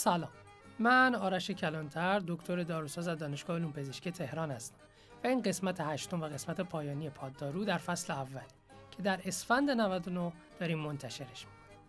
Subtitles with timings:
[0.00, 0.30] سلام.
[0.78, 4.76] من آرش کلانتر دکتر داروساز از دانشگاه علوم پزشکی تهران هستم
[5.24, 8.40] و این قسمت هشتم و قسمت پایانی پاددارو در فصل اول
[8.90, 11.88] که در اسفند 99 داریم منتشرش می‌کنیم.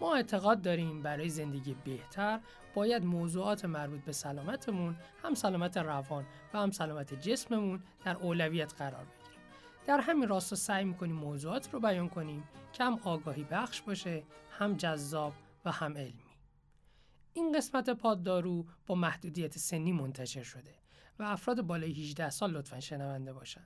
[0.00, 2.40] ما اعتقاد داریم برای زندگی بهتر
[2.74, 9.04] باید موضوعات مربوط به سلامتمون هم سلامت روان و هم سلامت جسممون در اولویت قرار
[9.04, 9.40] بگیریم.
[9.86, 12.44] در همین راستا سعی می‌کنیم موضوعات رو بیان کنیم.
[12.72, 14.22] که هم آگاهی بخش باشه
[14.58, 15.32] هم جذاب
[15.64, 16.29] و هم علمی.
[17.32, 20.74] این قسمت پاددارو با محدودیت سنی منتشر شده
[21.18, 23.64] و افراد بالای 18 سال لطفا شنونده باشن.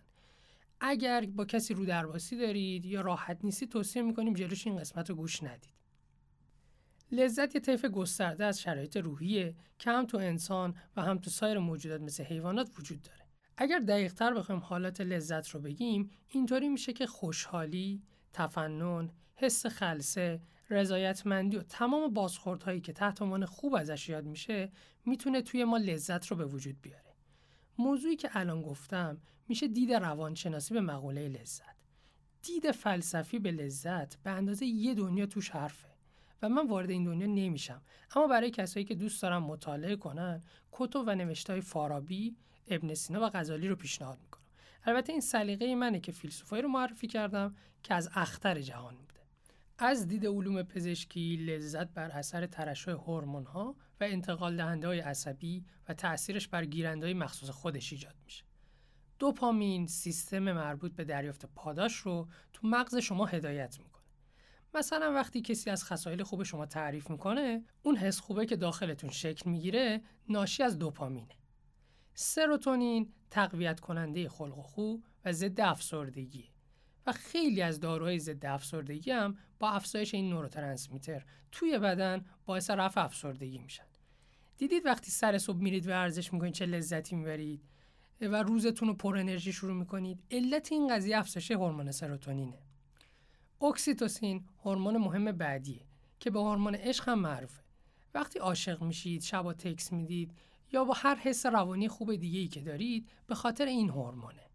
[0.81, 5.17] اگر با کسی رو درباسی دارید یا راحت نیستی توصیه می‌کنیم جلوش این قسمت رو
[5.17, 5.75] گوش ندید.
[7.13, 11.59] لذت یه طیف گسترده از شرایط روحیه که هم تو انسان و هم تو سایر
[11.59, 13.25] موجودات مثل حیوانات وجود داره.
[13.57, 18.03] اگر دقیقتر بخوایم حالات لذت رو بگیم اینطوری میشه که خوشحالی،
[18.35, 20.41] تفنن، حس خلصه،
[20.71, 24.73] رضایتمندی و تمام بازخوردهایی که تحت عنوان خوب ازش یاد میشه
[25.07, 27.15] می‌تونه توی ما لذت رو به وجود بیاره.
[27.79, 31.77] موضوعی که الان گفتم میشه دید روانشناسی به مقوله لذت.
[32.43, 35.89] دید فلسفی به لذت به اندازه یه دنیا توش حرفه
[36.43, 37.83] و من وارد این دنیا نمیشم
[38.17, 42.37] اما برای کسایی که دوست دارن مطالعه کنن کتب و نوشتهای فارابی
[42.69, 44.44] ابن سینا و غزالی رو پیشنهاد می‌کنم
[44.85, 49.21] البته این سلیقه منه که فیلسوفایی رو معرفی کردم که از اختر جهان بوده
[49.79, 55.65] از دید علوم پزشکی لذت بر اثر ترشح هورمون ها و انتقال دهنده های عصبی
[55.89, 58.45] و تأثیرش بر گیرنده های مخصوص خودش ایجاد میشه.
[59.19, 64.05] دوپامین سیستم مربوط به دریافت پاداش رو تو مغز شما هدایت می‌کنه.
[64.75, 69.51] مثلا وقتی کسی از خصایل خوب شما تعریف می‌کنه، اون حس خوبه که داخلتون شکل
[69.51, 71.37] می‌گیره ناشی از دوپامینه.
[72.15, 76.49] سروتونین تقویت کننده خلق و خو و ضد افسردگیه.
[77.07, 83.05] و خیلی از داروهای ضد افسردگی هم با افزایش این نوروترانسمیتر توی بدن باعث رفع
[83.05, 83.85] افسردگی میشن.
[84.59, 87.65] دیدید وقتی سر صبح میرید ورزش می‌کنید چه لذتی می‌برید؟
[88.21, 92.59] و روزتون رو پر انرژی شروع می‌کنید علت این قضیه افزایش هورمون سروتونینه.
[93.63, 95.81] اکسیتوسین هورمون مهم بعدیه
[96.21, 97.63] که به هورمون عشق هم معروفه.
[98.15, 100.33] وقتی عاشق میشید شبا تکس می‌دید
[100.75, 104.51] یا با هر حس روانی خوب دیگه ای که دارید به خاطر این هورمونه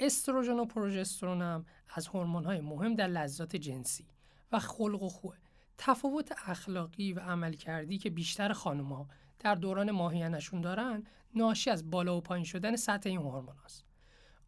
[0.00, 4.06] استروژن و پروژسترون هم از های مهم در لذات جنسی
[4.52, 5.36] و خلق و خوه
[5.78, 9.08] تفاوت اخلاقی و عملکردی که بیشتر خانمها
[9.38, 13.84] در دوران ماهیانشون دارن ناشی از بالا و پایین شدن سطح این هورمون است.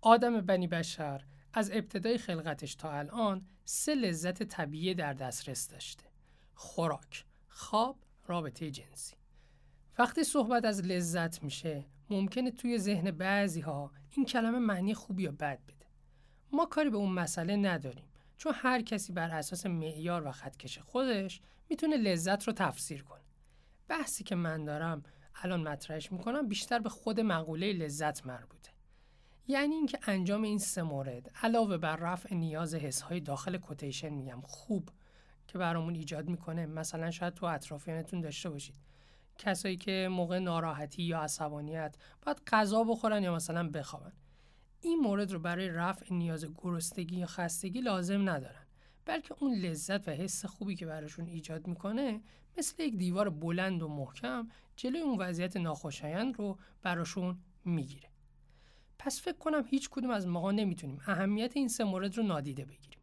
[0.01, 6.05] آدم بنی بشر از ابتدای خلقتش تا الان سه لذت طبیعی در دسترس داشته.
[6.55, 9.22] خوراک، خواب، رابطه جنسی.
[9.99, 15.33] وقتی صحبت از لذت میشه ممکنه توی ذهن بعضی ها این کلمه معنی خوبی یا
[15.33, 15.87] بد بده.
[16.53, 21.41] ما کاری به اون مسئله نداریم چون هر کسی بر اساس معیار و خطکش خودش
[21.69, 23.23] می‌تونه لذت رو تفسیر کنه.
[23.89, 25.03] بحثی که من دارم
[25.43, 28.71] الان مطرحش می‌کنم بیشتر به خود مقوله لذت مربوطه.
[29.49, 34.91] یعنی اینکه انجام این سه مورد علاوه بر رفع نیاز حسهای داخل کوتیشن میگم خوب
[35.49, 38.75] که برامون ایجاد می‌کنه مثلا شاید تو اطرافیانتون داشته باشید
[39.39, 44.13] کسایی که موقع ناراحتی یا عصبانیت باید غذا بخورن یا مثلا بخوابن.
[44.81, 48.67] این مورد رو برای رفع نیاز گرسنگی یا خستگی لازم ندارن
[49.05, 52.21] بلکه اون لذت و حس خوبی که براشون ایجاد می‌کنه
[52.59, 58.09] مثل یک دیوار بلند و محکم جلوی اون وضعیت ناخوشایند رو براشون می‌گیره.
[58.99, 62.99] پس فکر کنم هیچ کدوم از ماها نمی‌تونیم اهمیت این سه مورد رو نادیده بگیریم.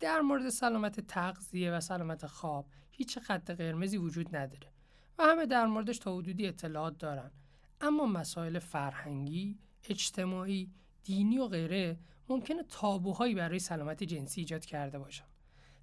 [0.00, 4.73] در مورد سلامت تغذیه و سلامت خواب هیچ خط قرمزی وجود نداره.
[5.18, 7.30] و همه در موردش تا حدودی اطلاعات دارن
[7.80, 9.58] اما مسائل فرهنگی،
[9.88, 10.70] اجتماعی،
[11.02, 15.24] دینی و غیره ممکنه تابوهایی برای سلامت جنسی ایجاد کرده باشن.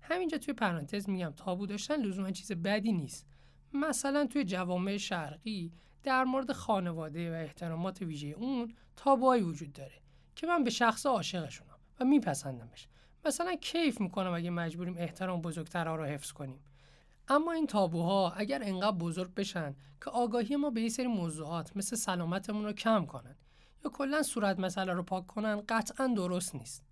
[0.02, 3.28] همینجا توی پرانتز میگم تابو داشتن لزوما چیز بدی نیست.
[3.74, 5.72] مثلا توی جوامع شرقی
[6.04, 10.02] در مورد خانواده و احترامات ویژه اون تابوهایی وجود داره
[10.36, 12.88] که من به شخص عاشقشونم و میپسندمش.
[13.26, 16.60] مثلا کیف می‌کنم اگه مجبوریم احترام بزرگترها رو حفظ کنیم
[17.32, 21.96] اما این تابوها اگر انقدر بزرگ بشن که آگاهی ما به یه سری موضوعات مثل
[21.96, 23.36] سلامتمون رو کم کنن
[23.86, 26.84] یا کلا صورت مسئله رو پاک کنن قطعا درست نیست.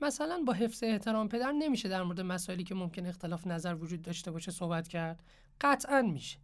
[0.00, 4.30] مثلا با حفظ احترام پدر نمیشه در مورد مسائلی که ممکن اختلاف نظر وجود داشته
[4.30, 5.22] باشه صحبت کرد.
[5.60, 6.38] قطعا میشه.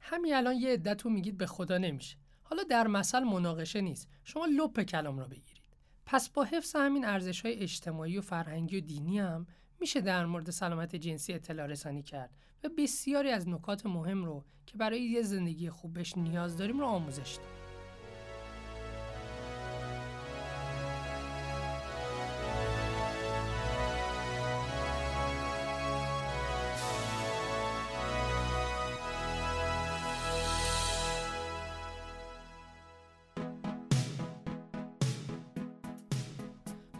[0.00, 2.16] همین الان یه عدتون میگید به خدا نمیشه.
[2.42, 4.08] حالا در مثل مناقشه نیست.
[4.24, 5.64] شما لپ کلام رو بگیرید.
[6.06, 9.46] پس با حفظ همین ارزش های اجتماعی و فرهنگی و دینی هم
[9.80, 12.30] میشه در مورد سلامت جنسی اطلاع رسانی کرد.
[12.64, 16.86] و بسیاری از نکات مهم رو که برای یه زندگی خوب بهش نیاز داریم رو
[16.86, 17.54] آموزش داد.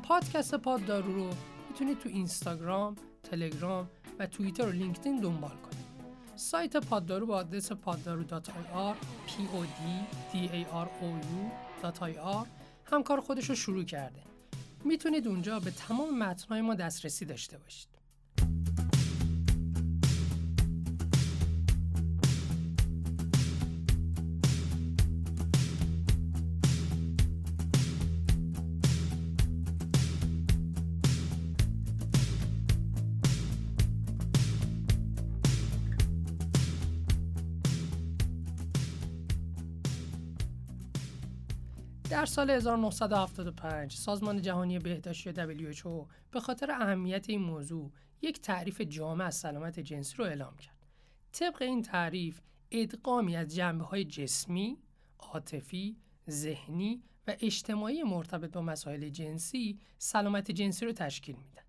[0.03, 1.31] پادکست پاددارو رو
[1.69, 5.85] می‌تونید تو اینستاگرام، تلگرام و توییتر و لینکدین دنبال کنید.
[6.37, 8.95] سایت پاددارو با آدرس پاددارو.ir
[9.29, 9.81] p o d
[10.33, 11.11] d a r o
[12.15, 12.47] u
[12.85, 14.23] هم کار خودش رو شروع کرده.
[14.85, 17.94] می‌تونید اونجا به تمام متنهای ما دسترسی داشته باشید.
[42.25, 47.91] در سال 1975 سازمان جهانی بهداشتی WHO به خاطر اهمیت این موضوع
[48.23, 50.87] یک تعریف جامع از سلامت جنسی رو اعلام کرد.
[51.33, 52.41] طبق این تعریف
[52.71, 54.79] ادغامی از جنبه های جسمی،
[55.19, 55.97] عاطفی،
[56.31, 61.63] ذهنی و اجتماعی مرتبط با مسائل جنسی سلامت جنسی رو تشکیل میدن.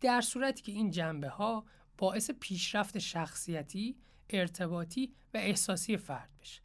[0.00, 1.64] در صورتی که این جنبه ها
[1.98, 3.96] باعث پیشرفت شخصیتی،
[4.30, 6.62] ارتباطی و احساسی فرد بشه.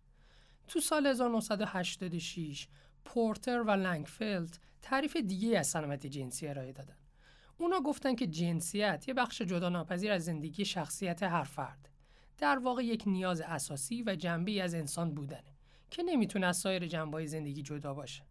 [0.68, 2.68] تو سال 1986
[3.06, 6.96] پورتر و لنگفلد تعریف دیگه از سلامت جنسی ارائه دادن.
[7.58, 11.90] اونا گفتن که جنسیت یه بخش جدا ناپذیر از زندگی شخصیت هر فرد.
[12.38, 15.54] در واقع یک نیاز اساسی و جنبی از انسان بودنه
[15.92, 18.24] که نمی‌تونه از سایر جنبه زندگی جدا باشه.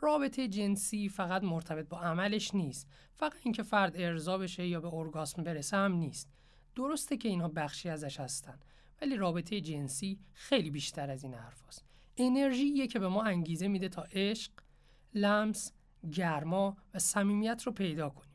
[0.00, 5.44] رابطه جنسی فقط مرتبط با عملش نیست فقط اینکه فرد ارضا بشه یا به ارگاسم
[5.44, 6.28] برسه هم نیست
[6.74, 8.58] درسته که اینها بخشی ازش هستن
[9.02, 11.84] ولی رابطه جنسی خیلی بیشتر از این حرف هست.
[12.16, 14.52] انرژی که به ما انگیزه میده تا عشق،
[15.14, 15.72] لمس،
[16.12, 18.34] گرما و صمیمیت رو پیدا کنیم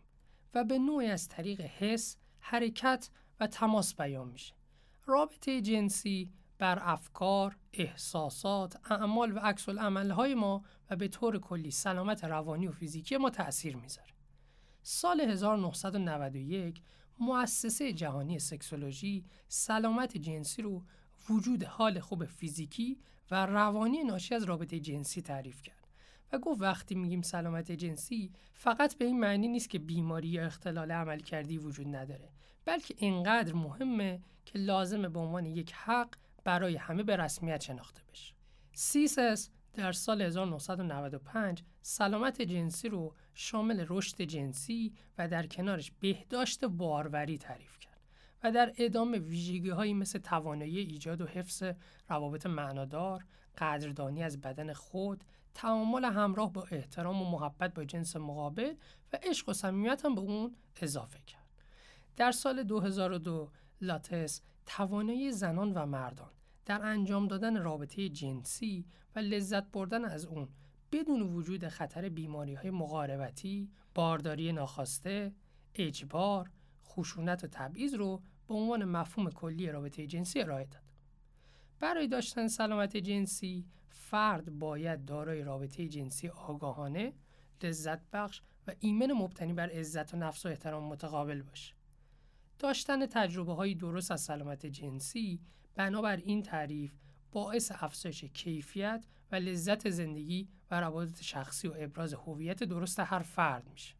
[0.54, 3.10] و به نوعی از طریق حس، حرکت
[3.40, 4.54] و تماس بیان میشه.
[5.06, 12.24] رابطه جنسی بر افکار، احساسات، اعمال و عکس های ما و به طور کلی سلامت
[12.24, 14.14] روانی و فیزیکی ما تأثیر می‌ذاره.
[14.82, 16.82] سال 1991
[17.20, 20.84] مؤسسه جهانی سکسولوژی سلامت جنسی رو
[21.30, 23.00] وجود حال خوب فیزیکی
[23.32, 25.88] و روانی ناشی از رابطه جنسی تعریف کرد
[26.32, 30.92] و گفت وقتی میگیم سلامت جنسی فقط به این معنی نیست که بیماری یا اختلال
[30.92, 32.30] عمل کردی وجود نداره
[32.66, 36.10] بلکه اینقدر مهمه که لازمه به عنوان یک حق
[36.44, 38.34] برای همه به رسمیت شناخته بشه.
[38.74, 47.38] سیسس در سال 1995 سلامت جنسی رو شامل رشد جنسی و در کنارش بهداشت باروری
[47.38, 47.79] تعریف.
[48.44, 51.64] و در ادامه ویژگی هایی مثل توانایی ایجاد و حفظ
[52.10, 53.26] روابط معنادار،
[53.58, 58.74] قدردانی از بدن خود، تعامل همراه با احترام و محبت با جنس مقابل
[59.14, 61.46] و عشق و صمیمیت هم به اون اضافه کرد.
[62.18, 63.52] در سال 2002
[63.82, 66.30] لاتس توانایی زنان و مردان
[66.66, 70.48] در انجام دادن رابطه جنسی و لذت بردن از اون
[70.92, 75.34] بدون وجود خطر بیماری های مقاربتی، بارداری ناخواسته،
[75.76, 76.50] اجبار،
[76.90, 80.82] خشونت و تبعیض رو به عنوان مفهوم کلی رابطه جنسی ارائه داد.
[81.80, 87.14] برای داشتن سلامت جنسی فرد باید دارای رابطه جنسی آگاهانه،
[87.64, 91.74] لذت بخش و ایمن مبتنی بر عزت و نفس و احترام متقابل باشه.
[92.60, 95.40] داشتن تجربه های درست از سلامت جنسی
[95.76, 96.94] بنابر این تعریف
[97.32, 103.70] باعث افزایش کیفیت و لذت زندگی و روابط شخصی و ابراز هویت درست هر فرد
[103.70, 103.99] میشه.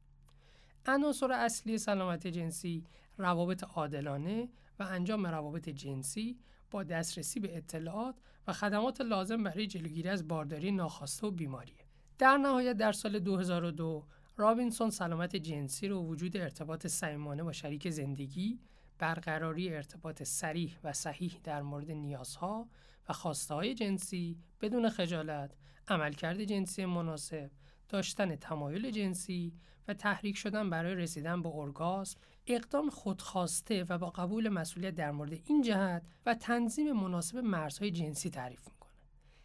[0.86, 2.84] عناصر اصلی سلامت جنسی
[3.18, 6.40] روابط عادلانه و انجام روابط جنسی
[6.72, 8.16] با دسترسی به اطلاعات
[8.48, 11.76] و خدمات لازم برای جلوگیری از بارداری ناخواسته و بیماری.
[12.18, 14.06] در نهایت در سال 2002
[14.38, 18.60] رابینسون سلامت جنسی رو وجود ارتباط صمیمانه با شریک زندگی،
[19.00, 22.70] برقراری ارتباط سریح و صحیح در مورد نیازها
[23.10, 25.56] و خواسته های جنسی بدون خجالت،
[25.88, 27.52] عملکرد جنسی مناسب،
[27.90, 29.54] داشتن تمایل جنسی
[29.90, 35.34] و تحریک شدن برای رسیدن به ارگاسم اقدام خودخواسته و با قبول مسئولیت در مورد
[35.46, 38.94] این جهت و تنظیم مناسب مرزهای جنسی تعریف می‌کنه.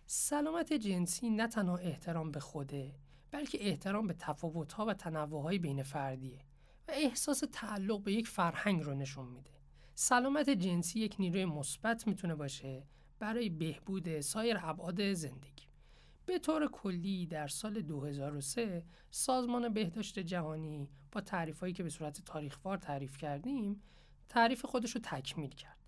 [0.06, 2.94] سلامت جنسی نه تنها احترام به خوده
[3.30, 6.40] بلکه احترام به تفاوتها و تنوعهای بین فردیه
[6.88, 9.50] و احساس تعلق به یک فرهنگ رو نشون میده.
[9.94, 12.86] سلامت جنسی یک نیروی مثبت می‌تونه باشه
[13.18, 15.63] برای بهبود سایر ابعاد زندگی.
[16.26, 22.76] به طور کلی در سال 2003 سازمان بهداشت جهانی با تعریفهایی که به صورت تاریخوار
[22.76, 23.82] تعریف کردیم
[24.28, 25.78] تعریف خودش رو تکمیل کرد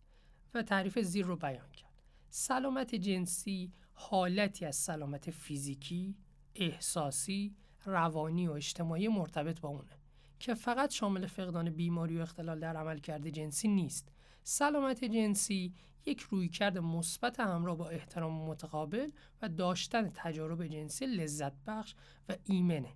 [0.54, 2.02] و تعریف زیر رو بیان کرد.
[2.30, 6.16] سلامت جنسی حالتی از سلامت فیزیکی،
[6.54, 9.98] احساسی، روانی و اجتماعی مرتبط با اونه
[10.40, 14.12] که فقط شامل فقدان بیماری و اختلال در عملکرد جنسی نیست.
[14.42, 15.74] سلامت جنسی
[16.06, 19.10] یک رویکرد مثبت همراه با احترام متقابل
[19.42, 21.94] و داشتن تجارب جنسی لذت بخش
[22.28, 22.92] و ایمنه.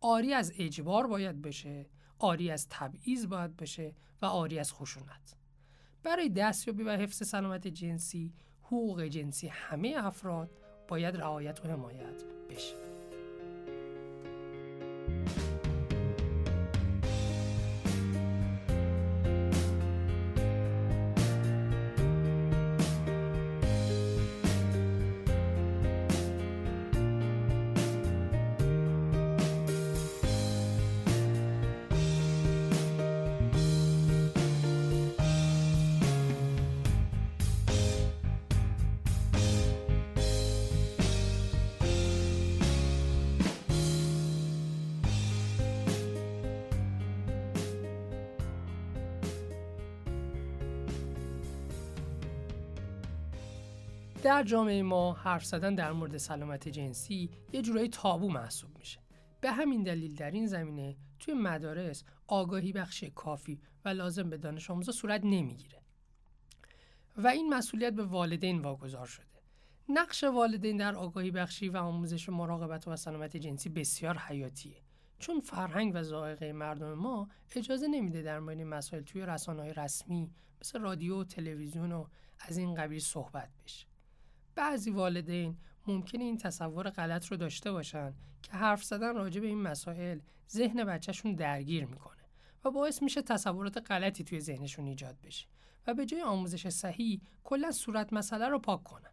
[0.00, 1.86] آری از اجبار باید بشه
[2.18, 5.36] آری از تبعیض باید بشه و آری از خشونت.
[6.02, 10.50] برای دستیابی و حفظ سلامت جنسی حقوق جنسی همه افراد
[10.88, 12.93] باید رعایت و حمایت بشه.
[54.24, 59.00] در جامعه ما حرف زدن در مورد سلامت جنسی یه جورایی تابو محسوب میشه.
[59.40, 64.70] به همین دلیل در این زمینه توی مدارس آگاهی بخش کافی و لازم به دانش
[64.70, 65.82] آموزا صورت نمی‌گیره.
[67.16, 69.42] و این مسئولیت به والدین واگذار شده.
[69.88, 74.82] نقش والدین در آگاهی بخشی و آموزش مراقبت و سلامت جنسی بسیار حیاتیه.
[75.18, 80.80] چون فرهنگ و ذائقه مردم ما اجازه نمیده در مورد مسائل توی رسانه‌های رسمی مثل
[80.80, 82.06] رادیو و تلویزیون و
[82.38, 83.93] از این قبیل صحبت بشه.
[84.54, 85.56] بعضی والدین
[85.86, 90.18] ممکنه این تصور غلط رو داشته باشن که حرف زدن راجع به این مسائل
[90.50, 92.22] ذهن بچهشون درگیر می‌کنه
[92.64, 95.46] و باعث میشه تصورات غلطی توی ذهنشون ایجاد بشه
[95.86, 99.10] و به جای آموزش صحیح کلا صورت مسئله رو پاک کنن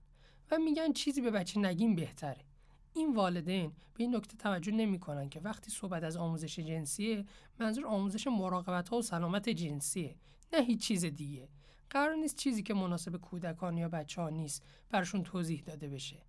[0.51, 2.45] و میگن چیزی به بچه نگیم بهتره.
[2.93, 7.25] این والدین به این نکته توجه نمی‌کنن که وقتی صحبت از آموزش جنسیه
[7.59, 10.15] منظور آموزش مراقبت ها و سلامت جنسیه
[10.53, 11.49] نه هیچ چیز دیگه.
[11.91, 16.23] قرار نیست چیزی که مناسب کودکان یا بچه ها نیست برشون توضیح داده بشه.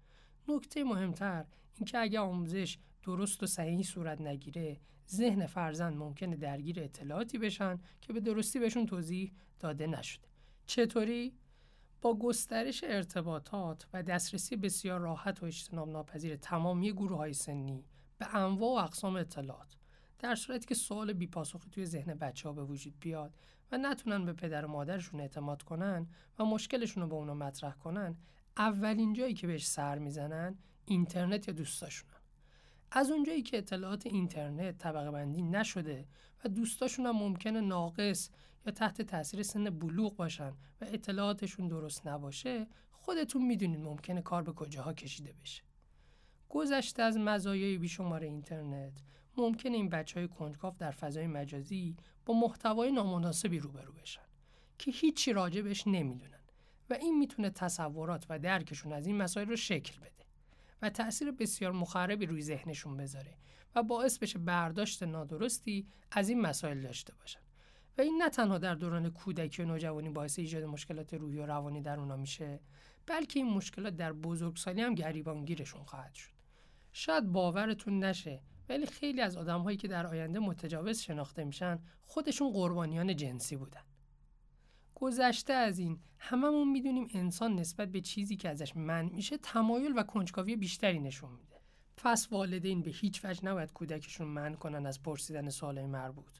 [0.48, 7.38] نکته مهمتر اینکه اگه آموزش درست و صحیح صورت نگیره ذهن فرزند ممکنه درگیر اطلاعاتی
[7.38, 10.28] بشن که به درستی بهشون توضیح داده نشده.
[10.66, 11.34] چطوری؟
[12.00, 17.84] با گسترش ارتباطات و دسترسی بسیار راحت و اجتناب ناپذیر تمامی گروه های سنی
[18.18, 19.76] به انواع و اقسام اطلاعات
[20.18, 23.34] در صورتی که سوال بیپاسخی توی ذهن بچه ها به وجود بیاد
[23.72, 26.06] و نتونن به پدر و مادرشون اعتماد کنن
[26.38, 28.16] و مشکلشون رو با اونا مطرح کنن
[28.56, 32.12] اولین جایی که بهش سر می‌زنن اینترنت یا دوستاشونن.
[32.90, 36.06] از اونجایی که اطلاعات اینترنت طبقه بندی نشده
[36.44, 38.30] و دوستاشون هم ممکنه ناقص
[38.66, 40.50] یا تحت تاثیر سن بلوغ باشن
[40.80, 45.62] و اطلاعاتشون درست نباشه خودتون می‌دونید ممکنه کار به کجاها کشیده بشه.
[46.48, 49.02] گذشته از مزایای بیشمار اینترنت
[49.36, 51.96] ممکنه این بچه های کنجکاف در فضای مجازی
[52.26, 54.22] با محتوای نامناسبی روبرو بشن
[54.78, 56.40] که هیچی راجبش نمی‌دونن
[56.90, 60.24] و این می‌تونه تصورات و درکشون از این مسائل رو شکل بده
[60.82, 63.36] و تأثیر بسیار مخربی روی ذهنشون بذاره
[63.74, 67.40] و باعث بشه برداشت نادرستی از این مسائل داشته باشن.
[67.98, 71.80] و این نه تنها در دوران کودکی و نوجوانی باعث ایجاد مشکلات روحی و روانی
[71.80, 72.60] در اونا میشه
[73.06, 76.30] بلکه این مشکلات در بزرگسالی هم گریبانگیرشون خواهد شد.
[76.92, 83.16] شاید باورتون نشه ولی خیلی از آدمهایی که در آینده متجاوز شناخته میشن خودشون قربانیان
[83.16, 83.82] جنسی بودن
[84.94, 90.02] گذشته از این هممون می‌دونیم انسان نسبت به چیزی که ازش من میشه تمایل و
[90.02, 91.60] کنجکاوی بیشتری نشون میده
[91.96, 96.38] پس والدین به هیچ وجه نباید کودکشون من کنن از پرسیدن سوالای مربوط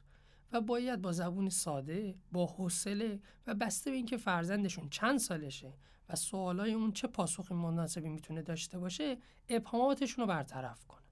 [0.51, 5.73] و باید با زبون ساده، با حوصله و بسته به اینکه فرزندشون چند سالشه
[6.09, 9.17] و سوالای اون چه پاسخی مناسبی می‌تونه داشته باشه،
[9.49, 11.02] ابهاماتشون رو برطرف کن.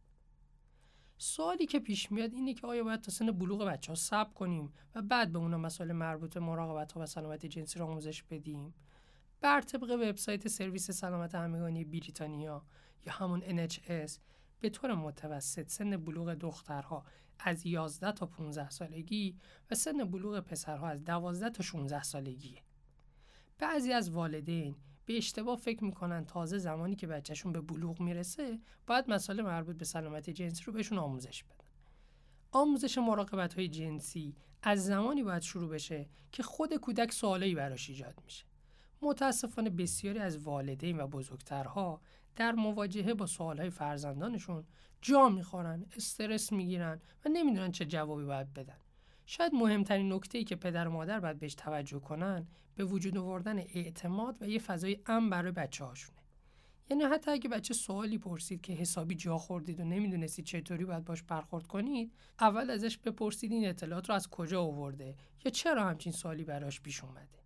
[1.23, 4.73] سوالی که پیش میاد اینه که آیا باید تا سن بلوغ بچه ها صبر کنیم
[4.95, 8.73] و بعد به اونا مسائل مربوط به مراقبت ها و سلامت جنسی را آموزش بدیم
[9.41, 12.65] بر طبق وبسایت سرویس سلامت همگانی بریتانیا
[13.05, 14.11] یا همون NHS
[14.59, 17.05] به طور متوسط سن بلوغ دخترها
[17.39, 19.37] از 11 تا 15 سالگی
[19.71, 22.61] و سن بلوغ پسرها از 12 تا 16 سالگیه.
[23.59, 29.09] بعضی از والدین به اشتباه فکر می‌کنن تازه زمانی که بچهشون به بلوغ می‌رسه باید
[29.09, 31.69] مسائل مربوط به سلامت جنسی رو بهشون آموزش بدن.
[32.51, 38.21] آموزش مراقبت های جنسی از زمانی باید شروع بشه که خود کودک سوالایی براش ایجاد
[38.25, 38.45] میشه.
[39.01, 42.01] متاسفانه بسیاری از والدین و بزرگترها
[42.35, 44.65] در مواجهه با سوالهای فرزندانشون
[45.01, 48.77] جا می‌خورن استرس می‌گیرن و نمی‌دونن چه جوابی باید بدن.
[49.25, 53.57] شاید مهمترین نکته ای که پدر و مادر باید بهش توجه کنن به وجود آوردن
[53.59, 56.21] اعتماد و یه فضای امن برای بچه هاشونه.
[56.89, 61.23] یعنی حتی اگه بچه سوالی پرسید که حسابی جا خوردید و نمی‌دونستید چطوری باید باش
[61.23, 66.43] برخورد کنید اول ازش بپرسید این اطلاعات رو از کجا آورده یا چرا همچین سوالی
[66.43, 67.41] براش پیش اومده.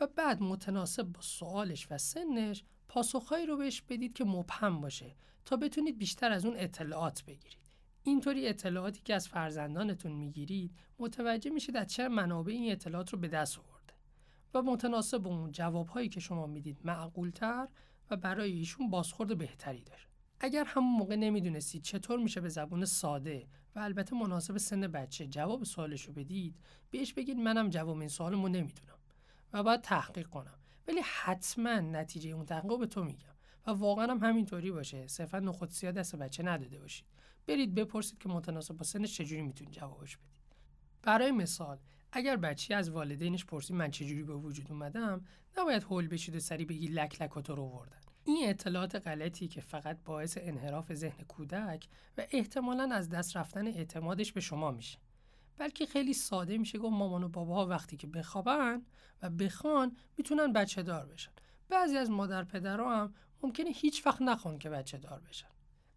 [0.00, 5.56] و بعد متناسب با سوالش و سنش پاسخهایی رو بهش بدید که مبهم باشه تا
[5.56, 7.64] بتونید بیشتر از اون اطلاعات بگیرید.
[8.02, 13.28] اینطوری اطلاعاتی که از فرزندانتون می‌گیرید متوجه میشید از چه منابع این اطلاعات رو به
[13.28, 13.73] دست آورده
[14.54, 17.68] و متناسب اون جوابهایی که شما می‌دید معقولتر
[18.10, 20.00] و برای ایشون بازخورد بهتری داره.
[20.40, 23.46] اگر همون موقع نمی‌دونستید چطور میشه به زبون ساده
[23.76, 26.56] و البته مناسب سن بچه جواب سوالشو بدید
[26.90, 28.98] بهش بگید منم جواب این سوالمو نمی‌دونم
[29.52, 30.58] و باید تحقیق کنم.
[30.88, 33.34] ولی حتما نتیجه اون تحقیق به تو میگم
[33.66, 35.06] و واقعا هم همینطوری باشه.
[35.06, 37.06] صرفا نخود سیاه دست بچه نداده باشید.
[37.46, 40.42] برید بپرسید که متناسب با سنش چجوری می‌تونید جوابش بدید.
[41.02, 41.78] برای مثال
[42.16, 45.24] اگر بچه از والدینش پرسید من چجوری به وجود اومدم
[45.58, 47.96] نباید هول بشید و سری بگی لک لک تو رو وردن.
[48.24, 51.86] این اطلاعات غلطی که فقط باعث انحراف ذهن کودک
[52.18, 54.98] و احتمالا از دست رفتن اعتمادش به شما میشه.
[55.58, 58.82] بلکه خیلی ساده میشه گفت مامان و باباها وقتی که بخوابن
[59.22, 61.32] و بخوان می‌تونن بچه دار بشن.
[61.68, 65.48] بعضی از مادر پدرها هم ممکنه هیچ وقت نخوان که بچه دار بشن.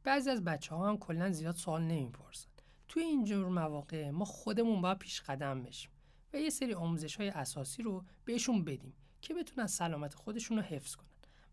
[0.04, 2.50] بعضی از بچه ها هم کلا زیاد سوال نمی‌پرسن.
[2.88, 5.92] توی اینجور مواقع ما خودمون باید پیش قدم بشیم.
[6.34, 10.96] و یه سری آموزش های اساسی رو بهشون بدیم که بتونن سلامت خودشون رو حفظ
[10.96, 11.07] کنن.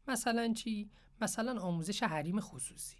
[0.09, 0.91] مثلا چی؟
[1.21, 2.97] مثلا آموزش حریم خصوصی.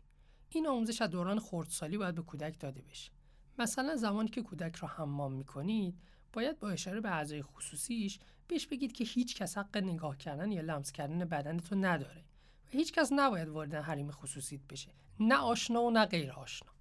[0.49, 3.13] این آموزش از دوران خردسالی باید به کودک داده بشه.
[3.59, 5.99] مثلا زمانی که کودک رو حمام می‌کنید
[6.33, 10.63] باید با اشاره به اعضای خصوصیش بهش بگید که هیچ کس حق نگاه کردن یا
[10.63, 12.25] لمس کردن بدن تو نداره
[12.67, 14.93] و هیچ کس نباید وارد حریم خصوصیت بشه.
[15.21, 16.74] نه آشنا و نه غیر آشنا.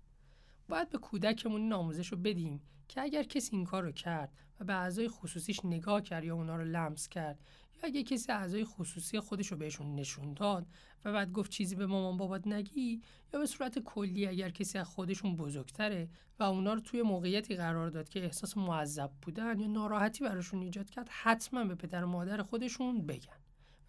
[0.69, 4.65] باید به کودکمون این آموزش رو بدیم که اگر کسی این کار رو کرد و
[4.65, 7.39] به اعضای خصوصیش نگاه کرد یا اونا رو لمس کرد
[7.75, 10.67] یا اگه کسی اعضای خصوصی خودش رو بهشون نشون داد
[11.05, 13.01] و بعد گفت چیزی به مامان بابات نگی
[13.33, 17.89] یا به صورت کلی اگر کسی از خودشون بزرگتره و اونا رو توی موقعیتی قرار
[17.89, 22.41] داد که احساس معذب بودن یا ناراحتی براشون ایجاد کرد حتما به پدر و مادر
[22.41, 23.39] خودشون بگن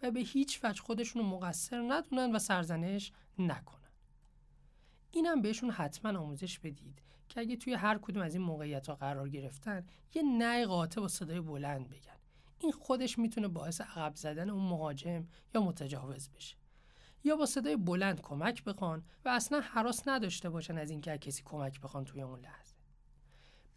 [0.01, 3.84] و به هیچ وجه خودشون رو مقصر ندونن و سرزنش نکنن.
[5.15, 9.29] اینم بهشون حتما آموزش بدید که اگه توی هر کدوم از این موقعیت ها قرار
[9.29, 12.17] گرفتن یه نه قاطع با صدای بلند بگن.
[12.59, 16.55] این خودش می‌تونه باعث عقب زدن اون مهاجم یا متجاوز بشه.
[17.23, 21.81] یا با صدای بلند کمک بخوان و اصلا حراس نداشته باشن از اینکه کسی کمک
[21.81, 22.75] بخوان توی اون لحظه.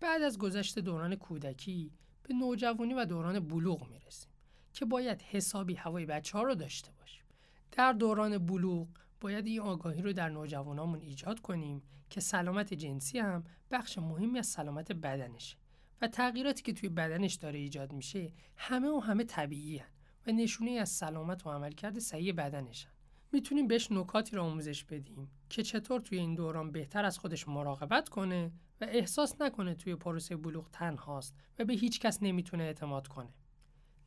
[0.00, 4.30] بعد از گذشت دوران کودکی به نوجوانی و دوران بلوغ می‌رسیم
[4.72, 7.24] که باید حسابی هوای بچه ها رو داشته باشیم.
[7.72, 8.88] در دوران بلوغ
[9.20, 14.46] باید این آگاهی رو در نوجوانامون ایجاد کنیم که سلامت جنسی هم بخش مهمی از
[14.46, 15.56] سلامت بدنشه
[16.00, 19.88] و تغییراتی که توی بدنش داره ایجاد میشه همه و همه طبیعی هن
[20.26, 22.88] و نشونه از سلامت و عملکرد صحیح بدنشن
[23.32, 28.08] می‌تونیم بهش نکاتی رو آموزش بدیم که چطور توی این دوران بهتر از خودش مراقبت
[28.08, 33.34] کنه و احساس نکنه توی پروسه بلوغ تنهاست و به هیچ کس نمی‌تونه اعتماد کنه.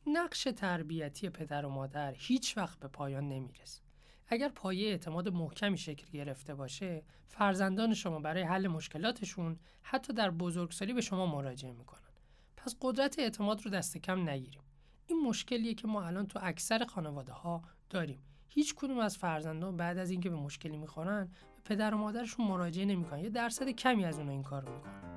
[0.06, 3.82] نقش تربیتی پدر و مادر هیچ وقت به پایان نمی‌رسه.
[4.32, 10.92] اگر پایه اعتماد محکمی شکل گرفته باشه فرزندان شما برای حل مشکلاتشون حتی در بزرگسالی
[10.92, 12.00] به شما مراجعه می‌کنن.
[12.56, 14.62] پس قدرت اعتماد رو دست کم نگیریم.
[15.06, 18.18] این مشکلیه که ما الان تو اکثر خانواده ها داریم.
[18.48, 22.84] هیچ کدوم از فرزندان بعد از اینکه به مشکلی می‌خورن به پدر و مادرشون مراجعه
[22.84, 23.20] نمی‌کنن.
[23.20, 25.11] یه درصد کمی از اونها این کار رو می‌کنن.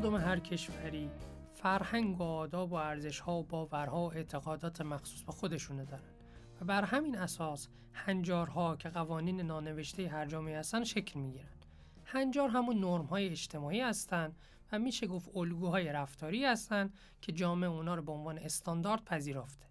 [0.00, 1.10] مردم هر کشوری
[1.54, 6.10] فرهنگ و آداب و ارزشها و باورها و اعتقادات مخصوص به خودشونه دارن.
[6.60, 11.48] و بر همین اساس هنجارها که قوانین نانوشته هر جامعه هستن شکل می‌گیرن.
[12.04, 14.32] هنجار همون نرم های اجتماعی هستن
[14.72, 19.66] و میشه گفت الگوهای رفتاری هستن که جامعه اونا رو به عنوان استاندارد پذیرفته.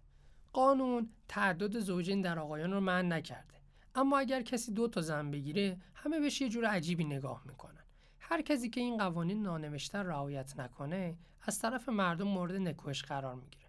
[0.52, 3.54] قانون تعدد زوجین در آقایان رو من نکرده.
[3.94, 7.84] اما اگر کسی دو تا زن بگیره همه بهش یه جور عجیبی نگاه می‌کنن.
[8.32, 13.66] هر کسی که این قوانین نانوشته رعایت نکنه از طرف مردم مورد نکوهش قرار می‌گیره.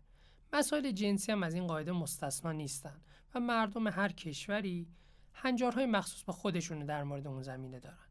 [0.54, 3.02] مسائل جنسی هم از این قاعده مستثنا نیستن
[3.36, 4.88] و مردم هر کشوری
[5.34, 8.08] هنجارهای مخصوص به خودشون در مورد اون زمینه دارن.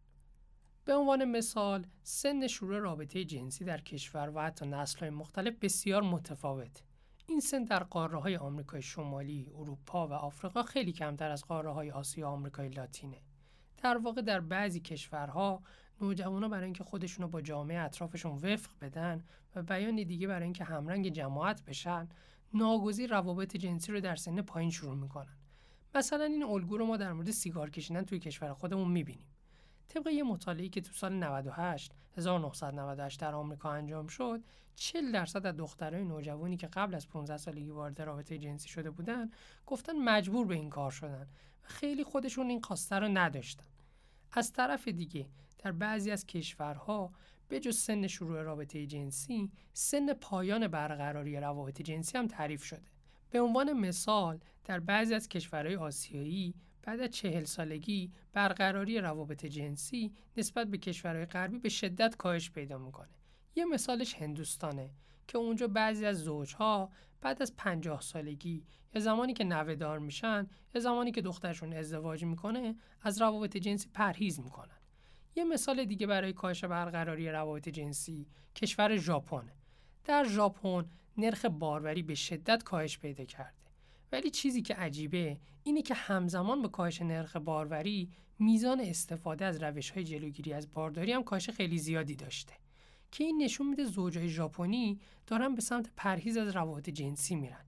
[0.84, 6.82] به عنوان مثال سن شروع رابطه جنسی در کشور و حتی نسل‌های مختلف بسیار متفاوت.
[7.26, 11.90] این سن در قاره های آمریکای شمالی، اروپا و آفریقا خیلی کمتر از قاره های
[11.90, 13.22] آسیا و آمریکای لاتینه.
[13.82, 15.62] در واقع در بعضی کشورها
[16.02, 19.24] نوجوانا برای اینکه خودشونو با جامعه اطرافشون وفق بدن
[19.56, 22.08] و بیان دیگه برای اینکه همرنگ جماعت بشن
[22.54, 25.36] ناگزیر روابط جنسی رو در سن پایین شروع می‌کنن.
[25.94, 29.26] مثلا این الگو رو ما در مورد سیگار کشیدن توی کشور خودمون می‌بینیم.
[29.88, 34.40] طبق یه مطالعه‌ای که تو سال 98 1998 در آمریکا انجام شد
[34.74, 39.30] 40 درصد از دخترای نوجوانی که قبل از 15 سالگی وارد رابطه جنسی شده بودن
[39.66, 41.28] گفتن مجبور به این کار شدن
[41.64, 43.64] و خیلی خودشون این خواسته رو نداشتن.
[44.32, 45.26] از طرف دیگه
[45.62, 47.12] در بعضی از کشورها
[47.48, 52.90] به جز سن شروع رابطه جنسی سن پایان برقراری روابط جنسی هم تعریف شده.
[53.30, 60.12] به عنوان مثال در بعضی از کشورهای آسیایی بعد از چهل سالگی برقراری روابط جنسی
[60.36, 63.10] نسبت به کشورهای غربی به شدت کاهش پیدا می‌کنه.
[63.54, 64.90] یه مثالش هندوستانه
[65.28, 70.80] که اونجا بعضی از زوجها بعد از پنجاه سالگی یا زمانی که نوهدار میشن یا
[70.80, 74.79] زمانی که دخترشون ازدواج می‌کنه از روابط جنسی پرهیز می‌کنن.
[75.34, 79.52] یه مثال دیگه برای کاهش برقراری روابط جنسی کشور ژاپن.
[80.04, 80.84] در ژاپن
[81.16, 83.54] نرخ باروری به شدت کاهش پیدا کرده.
[84.12, 89.90] ولی چیزی که عجیبه اینه که همزمان به کاهش نرخ باروری میزان استفاده از روش
[89.90, 92.54] های جلوگیری از بارداری هم کاهش خیلی زیادی داشته.
[93.12, 97.64] که این نشون میده زوجای ژاپنی دارن به سمت پرهیز از روابط جنسی میرن.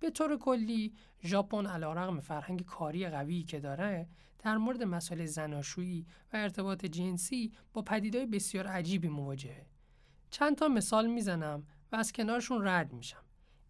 [0.00, 0.92] به طور کلی
[1.24, 4.08] ژاپن علیرغم فرهنگ کاری قوی که داره
[4.42, 9.66] در مورد مسائل زناشویی و ارتباط جنسی با پدیدهای بسیار عجیبی مواجهه.
[10.30, 13.24] چند تا مثال می‌زنم و از کنارشون رد میشم.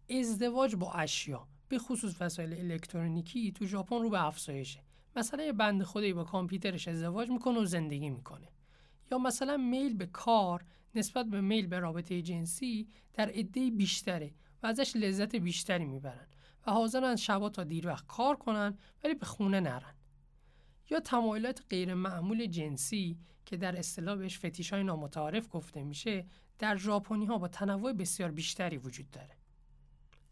[0.09, 4.79] ازدواج با اشیا به خصوص وسایل الکترونیکی تو ژاپن رو به افزایشه.
[5.15, 8.47] مثلا یه بند خدایی با کامپیوترش ازدواج می‌کنه و زندگی می‌کنه.
[9.11, 14.67] یا مثلا میل به کار نسبت به میل به رابطه جنسی در عده بیشتره و
[14.67, 16.27] ازش لذت بیشتری می‌برن
[16.67, 19.93] و حاضرن شبا تا دیر وقت کار کنن ولی به خونه نرن.
[20.91, 26.25] یا تمایلات غیر معمول جنسی که در اصطلاح بهش فتیش های نامتعارف گفته میشه
[26.59, 29.35] در ژاپنی ها با تنوع بسیار بیشتری وجود داره.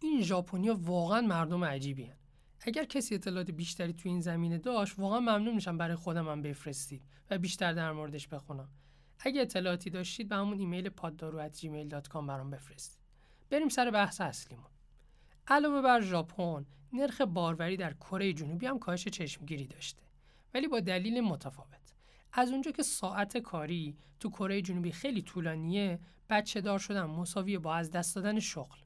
[0.01, 2.15] این ژاپنیا واقعا مردم عجیبی هن.
[2.61, 7.03] اگر کسی اطلاعات بیشتری تو این زمینه داشت واقعا ممنون میشم برای خودم هم بفرستید
[7.29, 8.69] و بیشتر در موردش بخونم.
[9.19, 12.99] اگه اطلاعاتی داشتید به همون ایمیل پاددارو@gmail.com برام بفرستید.
[13.49, 14.69] بریم سر بحث اصلیمون.
[15.47, 20.08] علاوه بر ژاپن نرخ باروری در کره جنوبی هم کاهش چشمگیری داشته.
[20.53, 21.93] ولی با دلیل متفاوت.
[22.33, 27.75] از اونجا که ساعت کاری تو کره جنوبی خیلی طولانیه بچه دار شدن مساوی با
[27.75, 28.77] از دست دادن شغل.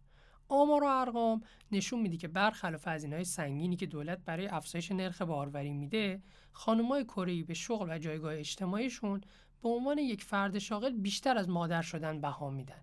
[0.48, 5.74] آمار و ارقام نشون میده که برخلاف هزینه‌های سنگینی که دولت برای افزایش نرخ باروری
[5.74, 6.22] میده
[6.52, 9.22] خانمای کره به شغل و جایگاه اجتماعیشون
[9.64, 12.82] به عنوان یک فرد شاغل بیشتر از مادر شدن بها میدن.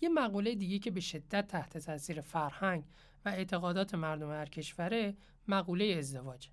[0.00, 2.84] یه مقوله دیگه که به شدت تحت تاثیر فرهنگ
[3.24, 5.16] و اعتقادات مردم هر کشوره
[5.48, 6.48] مقوله ازدواج.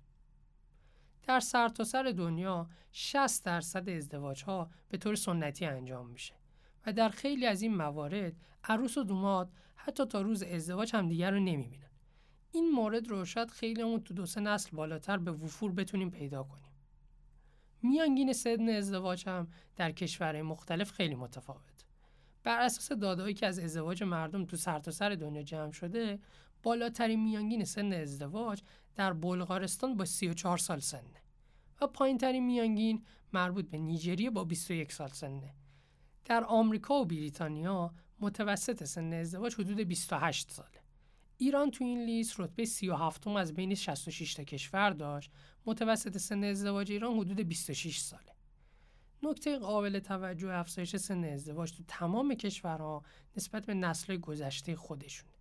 [1.28, 6.34] در سرتاسر سر دنیا 60 درصد ازدواج ها به طور سنتی انجام میشه
[6.86, 8.32] و در خیلی از این موارد
[8.64, 11.90] عروس و دوماد حتی تا روز ازدواج هم دیگر رو نمی‌بینن.
[12.52, 16.42] این مورد رو شاید خیلی همون تو دو سه نسل بالاتر به وفور بتونیم پیدا
[16.42, 16.72] کنیم.
[17.82, 21.84] میانگین سن ازدواج هم در کشورهای مختلف خیلی متفاوت.
[22.44, 26.18] بر اساس دادهایی که از ازدواج مردم تو سرتاسر سر دنیا جمع شده
[26.62, 28.62] بالاترین میانگین سن ازدواج
[28.98, 31.22] در بلغارستان با 34 سال سنه
[31.80, 35.54] و پایینترین میانگین مربوط به نیجریه با 21 سال سنه
[36.24, 40.82] در آمریکا و بریتانیا متوسط سن ازدواج حدود 28 ساله.
[41.36, 45.30] ایران تو این لیست رتبه 37 از بین 66 تا کشور داشت.
[45.66, 48.34] متوسط سن ازدواج ایران حدود 26 ساله.
[49.22, 53.02] نکته قابل توجه افزایش سن ازدواج تو تمام کشورها
[53.36, 55.32] نسبت به نسل گذشته خودشونه.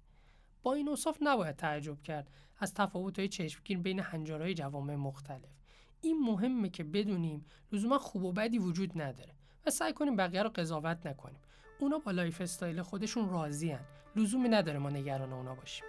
[0.63, 5.57] با این اوصاف نباید تعجب کرد از تفاوت‌های چشمگیر بین هنجارهای جوامع مختلف.
[6.01, 9.33] این مهمه که بدونیم لزوما خوب و بدی وجود نداره
[9.65, 11.39] و سعی کنیم بقیه رو قضاوت نکنیم.
[11.79, 13.85] اونا با lifestyle خودشون راضی هن.
[14.15, 15.85] لزومی نداره ما نگران اونا باشیم.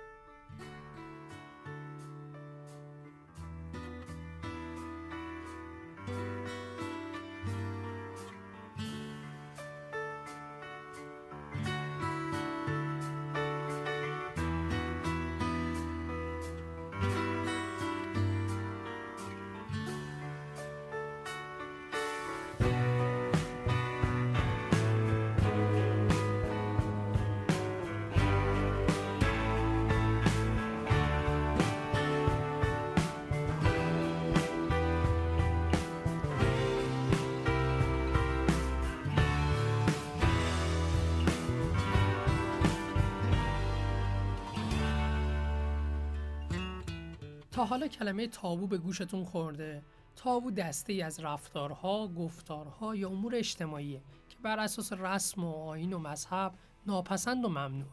[47.68, 49.82] حالا کلمه تابو به گوشتون خورده
[50.16, 55.92] تابو دسته ای از رفتارها، گفتارها یا امور اجتماعیه که بر اساس رسم و آین
[55.92, 56.54] و مذهب
[56.86, 57.88] ناپسند و ممنوع.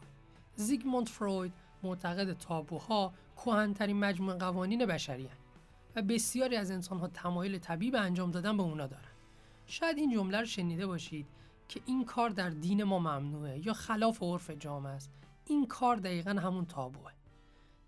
[0.54, 5.28] زیگموند فروید معتقد تابوها کهنترین مجموعه قوانین بشری
[5.96, 9.12] و بسیاری از انسانها تمایل طبیعی به انجام دادن به اونا دارن.
[9.66, 11.26] شاید این جمله رو شنیده باشید
[11.68, 15.10] که این کار در دین ما ممنوعه یا خلاف عرف جامعه است.
[15.46, 17.15] این کار دقیقا همون تابوه.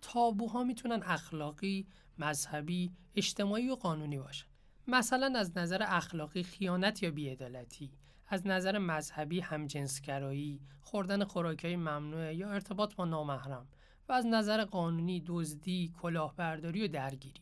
[0.03, 1.87] تابوها می‌تونن اخلاقی،
[2.19, 4.47] مذهبی، اجتماعی و قانونی باشن.
[4.87, 7.93] مثلا از نظر اخلاقی خیانت یا بیعدالتی،
[8.27, 13.69] از نظر مذهبی همجنسگرایی، خوردن خوراکهای ممنوعه یا ارتباط با نامحرم
[14.09, 17.41] و از نظر قانونی دزدی، کلاهبرداری و درگیری.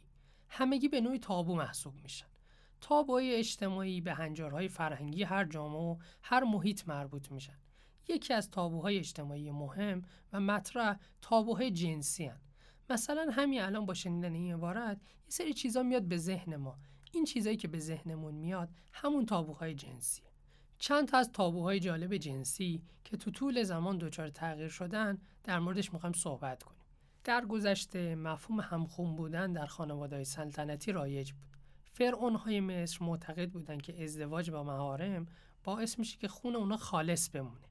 [0.49, 2.27] همگی به نوعی تابو محسوب میشن.
[2.81, 7.59] تابوهای اجتماعی به هنجارهای فرهنگی هر جامعه و هر محیط مربوط میشن.
[8.09, 12.40] یکی از تابوهای اجتماعی مهم و مطرح تابوهای جنسی هن.
[12.90, 16.79] مثلا همین الان با شنیدن این عبارت یه سری چیزا میاد به ذهن ما.
[17.12, 20.22] این چیزایی که به ذهنمون میاد همون تابوهای جنسی.
[20.79, 25.92] چند تا از تابوهای جالب جنسی که تو طول زمان دچار تغییر شدن در موردش
[25.92, 26.85] می‌خوایم صحبت کنیم.
[27.25, 31.57] در گذشته مفهوم همخون بودن در خانواده سلطنتی رایج بود.
[31.92, 35.27] فرعونهای مصر معتقد بودند که ازدواج با مهارم
[35.64, 37.66] باعث میشه که خون اونا خالص بمونه.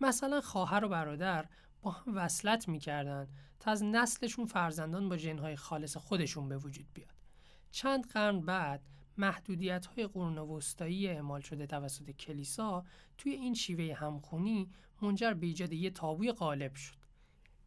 [0.00, 1.46] مثلا خواهر و برادر
[1.82, 3.28] با هم وصلت می‌کردن
[3.60, 7.14] تا از نسلشون فرزندان با جنهای خالص خودشون به وجود بیاد.
[7.70, 8.82] چند قرن بعد
[9.18, 12.84] محدودیت های قرون وسطایی اعمال شده توسط کلیسا
[13.18, 14.70] توی این شیوه همخونی
[15.02, 16.96] منجر به ایجاد یه تابوی غالب شد.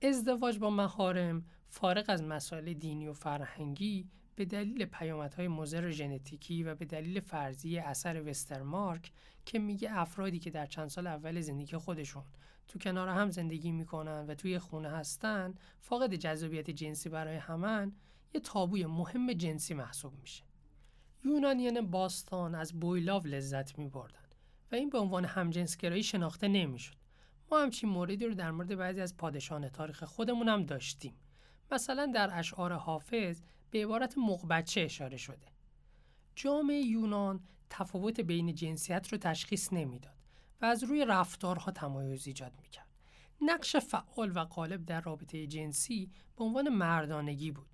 [0.02, 6.76] ازدواج با مهارم فارغ از مسائل دینی و فرهنگی به دلیل پیامدهای مضر ژنتیکی و
[6.76, 9.12] به دلیل فرضی اثر وسترمارک
[9.46, 12.24] که میگه افرادی که در چند سال اول زندگی خودشون
[12.68, 17.92] تو کنار هم زندگی می‌کنن و توی خونه هستن فاقد جذابیت جنسی برای همن
[18.34, 20.44] یه تابوی مهم جنسی محسوب میشه.
[21.26, 24.30] یونانیان باستان از بویلاو لذت میبردن
[24.72, 26.96] و این به عنوان همجنسگرایی شناخته نمی‌شد.
[27.52, 31.14] ما همچین موردی رو در مورد بعضی از پادشاهان تاریخ خودمون هم داشتیم.
[31.72, 33.42] مثلا در اشعار حافظ
[33.72, 35.48] به عبارت مقبچه اشاره شده.
[36.36, 40.18] جامعه یونان تفاوت بین جنسیت رو تشخیص نمی‌داد
[40.62, 42.88] و از روی رفتارها تمایز ایجاد می‌کرد.
[43.42, 47.68] نقش فعال و غالب در رابطه جنسی به عنوان مردانگی بود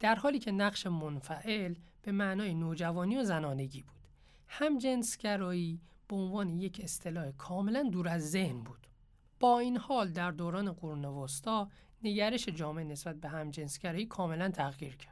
[0.00, 4.08] در حالی که نقش منفعل به معنای نوجوانی و زنانگی بود.
[4.48, 8.86] هم جنسگرایی به عنوان یک اصطلاح کاملا دور از ذهن بود.
[9.40, 11.68] با این حال در دوران قرون وسطا
[12.02, 15.11] نگرش جامعه نسبت به همجنسگرایی کاملا تغییر کرد.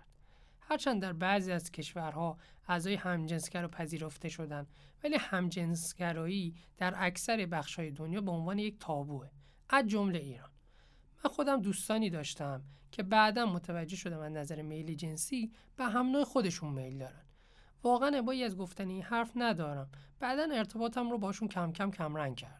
[0.70, 4.66] هرچند در بعضی از کشورها اعضای همجنسگر پذیرفته شدن
[5.04, 9.30] ولی همجنسگرایی در اکثر بخشهای دنیا به عنوان یک تابوه
[9.68, 10.50] از جمله ایران.
[11.24, 16.24] من خودم دوستانی داشتم که بعدا متوجه شدم از نظر میل جنسی به هم نوع
[16.24, 17.24] خودشون میل دارن.
[17.82, 19.90] واقعا ابایی از گفتن این حرف ندارم.
[20.20, 22.59] بعدا ارتباطم رو باشون کم کم کمرنگ کردم.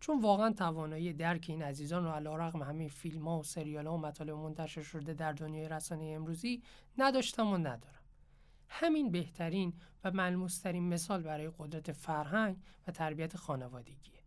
[0.00, 4.00] چون واقعا توانایی درک این عزیزان رو علیرغم همه فیلم ها و سریال ها و
[4.00, 6.62] مطالب منتشر شده در دنیای رسانه امروزی
[6.98, 8.02] نداشتم و ندارم.
[8.68, 9.72] همین بهترین
[10.04, 12.56] و ملموسترین مثال برای قدرت فرهنگ
[12.86, 14.18] و تربیت خانوادگیه.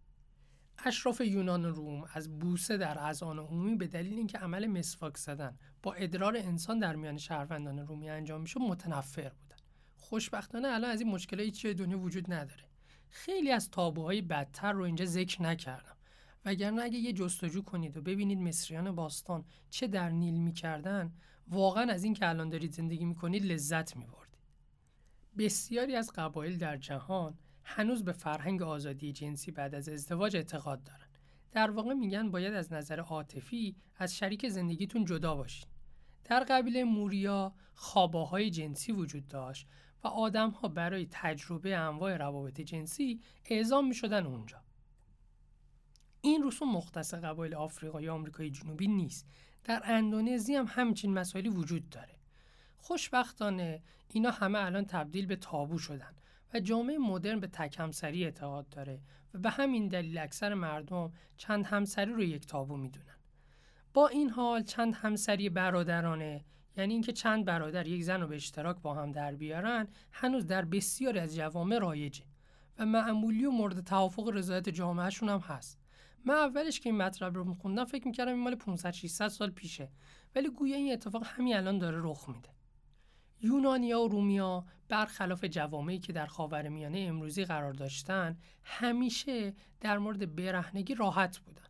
[0.85, 5.93] اشراف یونان روم از بوسه در اذان عمومی به دلیل اینکه عمل مسواک زدن با
[5.93, 9.61] ادرار انسان در میان شهروندان رومی انجام میشه متنفر بودن.
[9.95, 12.70] خوشبختانه الان از این مشکلات چیه دنیا وجود نداره.
[13.11, 15.95] خیلی از تابوهای بدتر رو اینجا ذکر نکردم.
[16.45, 21.13] وگرنه اگه یه جستجو کنید و ببینید مصریان باستان چه در نیل می‌کردن
[21.47, 24.41] واقعا از این که الان دارید زندگی می‌کنید لذت میبردید.
[25.37, 31.07] بسیاری از قبایل در جهان هنوز به فرهنگ آزادی جنسی بعد از ازدواج اعتقاد دارن.
[31.51, 35.67] در واقع میگن باید از نظر عاطفی از شریک زندگیتون جدا باشید
[36.23, 39.67] در قبیله موریا خواباهای جنسی وجود داشت.
[40.03, 44.61] و آدم ها برای تجربه انواع روابط جنسی اعزام می شدن اونجا.
[46.21, 49.27] این رسوم مختص قبایل آفریقا یا آمریکای جنوبی نیست.
[49.63, 52.15] در اندونزی هم همچین مسائلی وجود داره.
[52.77, 56.15] خوشبختانه اینا همه الان تبدیل به تابو شدن
[56.53, 59.01] و جامعه مدرن به تک همسری اعتقاد داره
[59.33, 63.15] و به همین دلیل اکثر مردم چند همسری رو یک تابو می‌دونن.
[63.93, 66.45] با این حال چند همسری برادرانه
[66.77, 70.65] یعنی اینکه چند برادر یک زن رو به اشتراک با هم در بیارن هنوز در
[70.65, 72.23] بسیاری از جوامع رایجه
[72.77, 75.79] و معمولی و مورد توافق رضایت جامعهشون هم هست.
[76.25, 79.89] من اولش که این مطلب رو میخوندم فکر می‌کردم این مال 500 600 سال پیشه
[80.35, 82.49] ولی گویا این اتفاق همین الان داره رخ میده.
[83.41, 90.95] یونانیا و رومیا برخلاف جوامعی که در خاورمیانه امروزی قرار داشتن همیشه در مورد برهنگی
[90.95, 91.61] راحت بودن.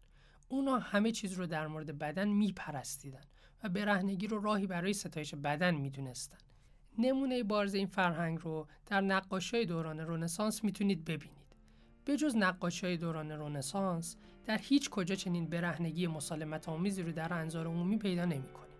[0.47, 3.23] اونا همه چیز رو در مورد بدن میپرستیدن.
[3.63, 6.37] و برهنگی رو راهی برای ستایش بدن می‌دونستن.
[6.97, 11.55] نمونه بارز این فرهنگ رو در نقاشی دوران رنسانس می‌تونید ببینید.
[12.05, 17.67] به جز نقاشی دوران رنسانس در هیچ کجا چنین برهنگی مسالمت آمیزی رو در انظار
[17.67, 18.71] عمومی پیدا نمی‌کنید.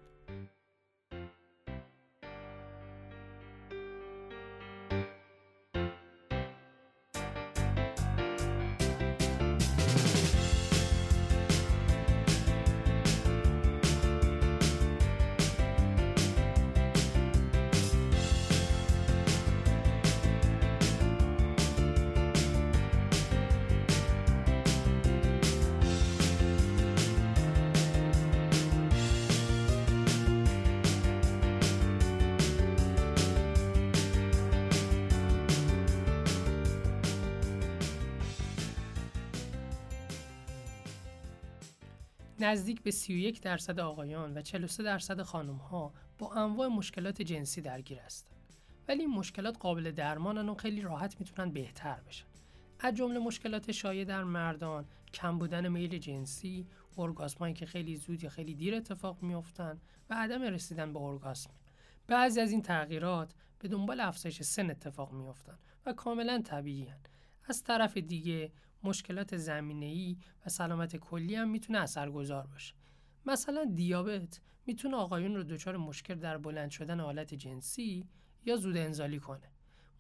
[42.43, 47.99] نزدیک به 31 درصد آقایان و 43 درصد خانم ها با انواع مشکلات جنسی درگیر
[47.99, 48.53] هستند.
[48.87, 52.25] ولی این مشکلات قابل درمانن و خیلی راحت می‌تونن بهتر بشن.
[52.79, 58.29] از جمله مشکلات شایع در مردان، کم بودن میل جنسی، اورگاسمایی که خیلی زود یا
[58.29, 61.53] خیلی دیر اتفاق میافتن و عدم رسیدن به اورگاسم.
[62.07, 66.87] بعضی از این تغییرات به دنبال افزایش سن اتفاق میافتن و کاملا طبیعی
[67.43, 68.51] از طرف دیگه
[68.83, 72.73] مشکلات ای و سلامت کلی هم می‌تونه اثرگذار باشه.
[73.25, 78.07] مثلا دیابت می‌تونه آقایون رو دچار مشکل در بلند شدن حالت جنسی
[78.45, 79.51] یا زود انزالی کنه.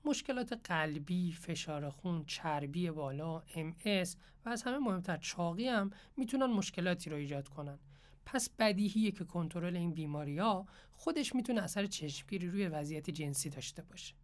[0.05, 4.15] مشکلات قلبی، فشار خون، چربی بالا، MS
[4.45, 7.79] و از همه مهمتر چاقی هم می‌تونن مشکلاتی رو ایجاد کنن.
[8.25, 13.81] پس بدیهیه که کنترل این بیماری ها خودش می‌تونه اثر چشمگیری روی وضعیت جنسی داشته
[13.81, 14.15] باشه.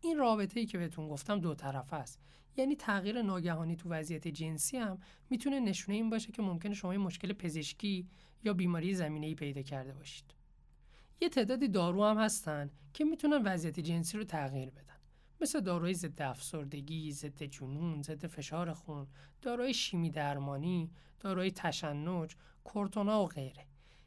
[0.00, 2.20] این رابطه ای که بهتون گفتم دو طرف است
[2.60, 4.98] یعنی تغییر ناگهانی تو وضعیت جنسی هم
[5.30, 8.08] می‌تونه نشونه این باشه که ممکنه شما مشکل پزشکی
[8.44, 10.34] یا بیماری زمینه ای پیدا کرده باشید.
[11.20, 14.96] یه تعدادی دارو هم هستن که می‌تونن وضعیت جنسی رو تغییر بدن.
[15.40, 19.06] مثل داروی ضد افسردگی، ضد جنون، ضد فشار خون،
[19.42, 23.66] داروی شیمی درمانی، داروی تشنج، کورتونا و غیره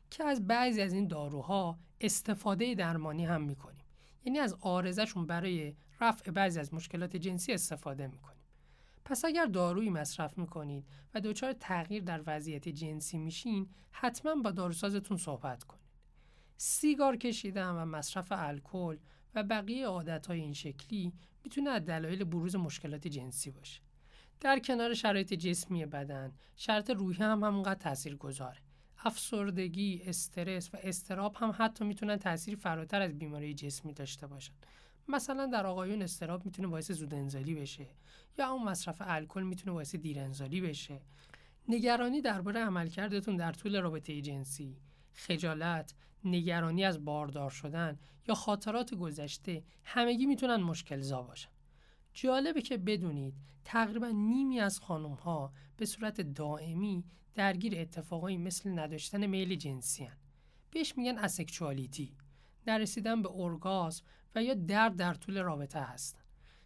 [0.09, 3.83] که از بعضی از این داروها استفاده درمانی هم می‌کنیم.
[4.25, 8.32] یعنی از آرزشون برای رفع بعضی از مشکلات جنسی استفاده می‌کنیم.
[9.05, 15.17] پس اگر دارویی مصرف می‌کنید و دچار تغییر در وضعیت جنسی میشین حتما با داروسازتون
[15.17, 15.83] صحبت کنید.
[16.57, 18.97] سیگار کشیدن و مصرف الکل
[19.35, 21.13] و بقیه عادتهای این شکلی
[21.43, 23.81] می‌تونه از دلایل بروز مشکلات جنسی باشه.
[24.39, 28.57] در کنار شرایط جسمی بدن شرط روحی هم همونقدر تاثیر گذاره
[29.05, 34.53] افسردگی، استرس و استراب هم حتی می‌تونن تاثیر فراتر از بیماری جسمی داشته باشن.
[35.07, 37.87] مثلا در آقایون استراب می‌تونه باعث زود انزالی بشه
[38.37, 41.01] یا اون مصرف الکل می‌تونه باعث دیر انزالی بشه.
[41.67, 44.77] نگرانی درباره عملکردتون در طول رابطه جنسی،
[45.13, 45.93] خجالت،
[46.25, 51.49] نگرانی از باردار شدن یا خاطرات گذشته همگی می‌تونن مشکل زا باشن.
[52.13, 53.33] جالبه که بدونید
[53.65, 57.03] تقریبا نیمی از خانم ها به صورت دائمی
[57.35, 60.17] درگیر اتفاقایی مثل نداشتن میل جنسی هن.
[60.71, 62.13] بهش میگن اسکچوالیتی
[62.67, 64.03] نرسیدن به ارگازم
[64.35, 66.19] و یا درد در طول رابطه هستن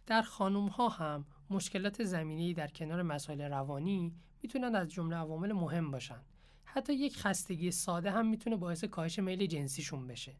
[0.06, 5.90] در خانم ها هم مشکلات زمینی در کنار مسائل روانی می‌تونن از جمله عوامل مهم
[5.90, 6.20] باشن
[6.64, 10.36] حتی یک خستگی ساده هم می‌تونه باعث کاهش میل جنسیشون بشه.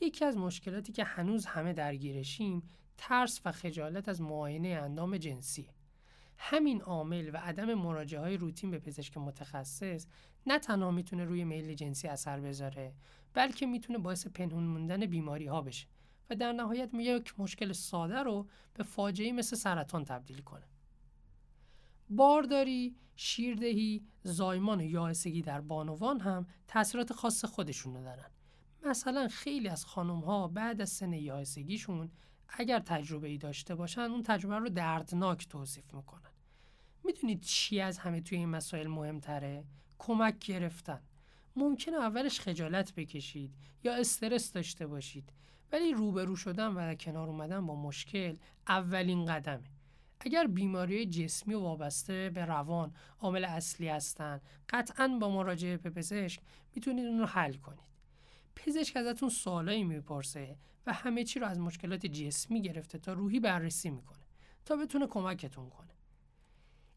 [0.00, 2.62] یکی از مشکلاتی که هنوز همه درگیرشیم
[2.98, 5.68] ترس و خجالت از معاینه اندام جنسی.
[6.38, 10.06] همین عامل و عدم مراجعه های روتین به پزشک متخصص
[10.46, 12.94] نه تنها می‌تونه روی میل جنسی اثر بذاره
[13.34, 15.86] بلکه می‌تونه باعث پنهون موندن بیماری ها بشه
[16.30, 20.66] و در نهایت یک مشکل ساده رو به فاجعه مثل سرطان تبدیل کنه.
[22.10, 28.30] بارداری، شیردهی، زایمان و یائسگی در بانوان هم تاثیرات خاص خودشون رو دارن.
[28.82, 32.10] مثلا خیلی از خانم ها بعد از سن یائسگیشون
[32.48, 36.30] اگر تجربه ای داشته باشن اون تجربه رو دردناک توصیف می‌کنن.
[37.04, 39.64] می‌دونید چی از همه توی این مسائل مهمتره؟
[39.98, 41.00] کمک گرفتن.
[41.60, 43.54] ممکنه اولش خجالت بکشید
[43.84, 45.32] یا استرس داشته باشید
[45.72, 48.36] ولی روبرو شدن و کنار اومدن با مشکل
[48.68, 49.70] اولین قدمه.
[50.20, 56.40] اگر بیماری جسمی و وابسته به روان عامل اصلی هستن قطعا با مراجعه به پزشک
[56.74, 57.90] می‌تونید اون رو حل کنید.
[58.56, 60.56] پزشک ازتون سوالایی می‌پرسه
[60.86, 64.24] و همه چی رو از مشکلات جسمی گرفته تا روحی بررسی می‌کنه
[64.64, 65.94] تا بتونه کمکتون کنه.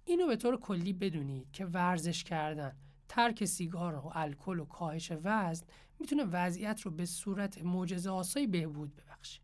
[0.05, 2.75] اینو به طور کلی بدونید که ورزش کردن
[3.13, 5.65] ترک سیگار و الکل و کاهش وزن
[5.99, 9.41] می‌تونه وضعیت رو به صورت معجزه آسایی بهبود ببخشه.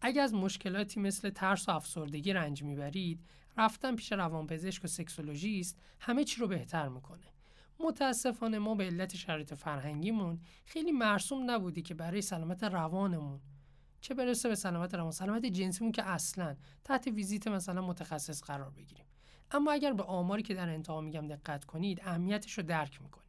[0.00, 3.20] اگر از مشکلاتی مثل ترس و افسردگی رنج می‌برید
[3.56, 7.26] رفتن پیش روانپزشک و سکسولوژیست همه چی رو بهتر می‌کنه.
[7.80, 13.40] متاسفانه ما به علت شرایط فرهنگیمون خیلی مرسوم نبودی که برای سلامت روانمون
[14.00, 19.06] چه برسه به سلامت روان سلامت جنسیمون که اصلا تحت ویزیت مثلا متخصص قرار بگیریم.
[19.50, 23.20] اما اگر به آماری که در انتها میگم دقت کنید اهمیتش رو درک می‌کنید.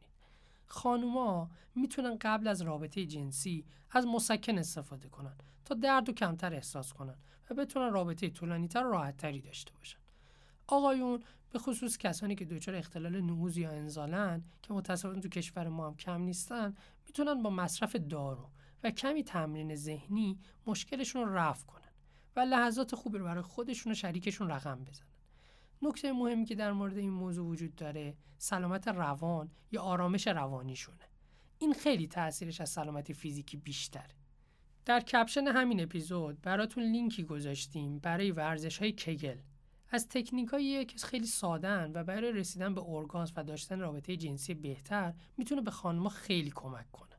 [0.66, 6.92] خانوما می‌تونن قبل از رابطه جنسی از مسکن استفاده کنن تا درد و کمتر احساس
[6.92, 7.16] کنن
[7.50, 9.98] و بتونن رابطه طولانیتر و راحتتری داشته باشن.
[10.66, 15.86] آقایون به خصوص کسانی که دچار اختلال نوز یا انزالن که متاسفانه تو کشور ما
[15.86, 16.74] هم کم نیستن
[17.06, 18.50] می‌تونن با مصرف دارو
[18.82, 21.92] و کمی تمرین ذهنی مشکلشون رو رفع کنن
[22.36, 25.11] و لحظات خوبی رو برای خودشون و شریکشون رقم بزنن.
[25.82, 31.12] نکته مهمی که در مورد این موضوع وجود داره سلامت روان یا آرامش روانیشونه.
[31.58, 34.14] این خیلی تاثیرش از سلامت فیزیکی بیشتره
[34.84, 39.36] در کپشن همین اپیزود براتون لینکی گذاشتیم برای ورزش های کگل
[39.90, 40.50] از تکنیک
[40.88, 45.70] که خیلی سادن و برای رسیدن به ارگانس و داشتن رابطه جنسی بهتر می‌تونه به
[45.70, 47.16] خانمها خیلی کمک کنه.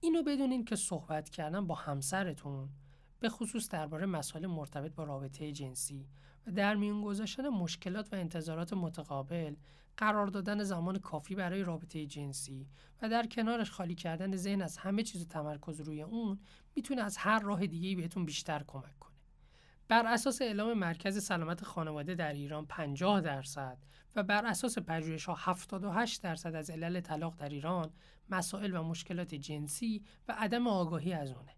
[0.00, 2.68] اینو بدونین که صحبت کردن با همسرتون
[3.20, 6.06] به خصوص درباره مسائل مرتبط با رابطه جنسی
[6.46, 9.54] و در میون گذاشتن مشکلات و انتظارات متقابل
[9.96, 12.68] قرار دادن زمان کافی برای رابطه جنسی
[13.02, 16.38] و در کنارش خالی کردن ذهن از همه چیز و تمرکز روی اون
[16.76, 19.16] می‌تونه از هر راه دیگه بهتون بیشتر کمک کنه.
[19.88, 23.78] بر اساس اعلام مرکز سلامت خانواده در ایران 50 درصد
[24.16, 27.90] و بر اساس پژوهش ها 78 درصد از علل طلاق در ایران
[28.30, 31.55] مسائل و مشکلات جنسی و عدم آگاهی از اونه.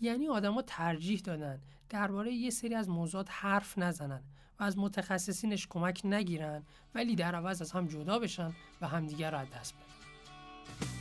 [0.00, 4.22] یعنی آدما ترجیح دادن درباره یه سری از موضوعات حرف نزنن
[4.60, 6.62] و از متخصصینش کمک نگیرن
[6.94, 10.97] ولی در عوض از هم جدا بشن و همدیگر را از دست بدن.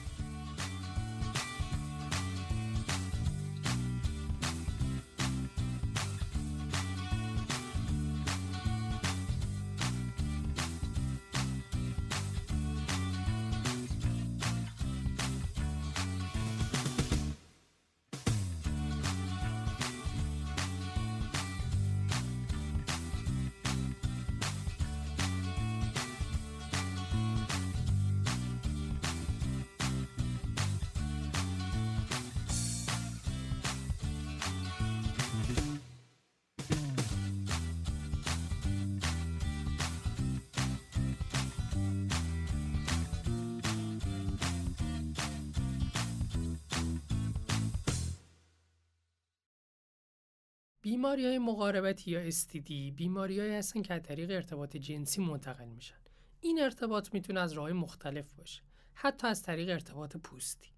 [51.07, 55.95] بیماری های مقاربتی یا STD بیماری های هستن که از طریق ارتباط جنسی منتقل میشن.
[56.41, 58.61] این ارتباط می‌تونه از راه مختلف باشه.
[58.93, 60.69] حتی از طریق ارتباط پوستی.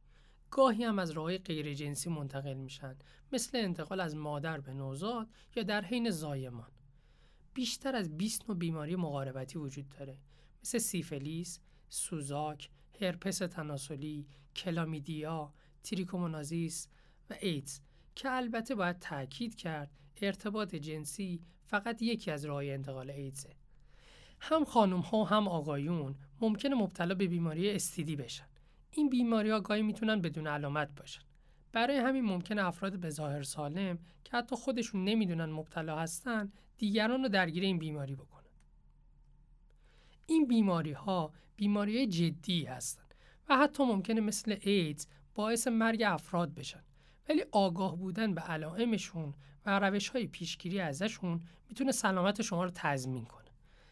[0.52, 2.96] گاهی هم از راه غیر جنسی منتقل میشن
[3.32, 6.72] مثل انتقال از مادر به نوزاد یا در حین زایمان.
[7.54, 10.18] بیشتر از 20 نوع بیماری مقاربتی وجود داره
[10.64, 11.60] مثل سیفلیس،
[11.90, 12.70] سوزاک،
[13.02, 15.54] هرپس تناسلی، کلامیدیا،
[15.84, 16.88] تریکومونازیس
[17.30, 17.80] و ایدز
[18.16, 19.92] که البته باید تاکید کرد
[20.24, 23.50] ارتباط جنسی فقط یکی از راه انتقال ایدزه.
[24.40, 28.46] هم خانم ها و هم آقایون ممکنه مبتلا به بیماری استیدی بشن.
[28.92, 31.22] این بیماری ها گاهی می‌تونن بدون علامت باشن.
[31.72, 37.30] برای همین ممکنه افراد به ظاهر سالم که حتی خودشون نمی‌دونن مبتلا هستن دیگران رو
[37.30, 38.44] درگیر این بیماری بکنن.
[40.26, 43.14] این بیماری ها بیماری جدی هستند
[43.50, 46.84] و حتی ممکنه مثل ایدز باعث مرگ افراد بشن.
[47.30, 49.34] ولی آگاه بودن به علائمشون
[49.66, 53.50] و روش های پیشگیری ازشون می‌تونه سلامت شما رو تضمین کنه.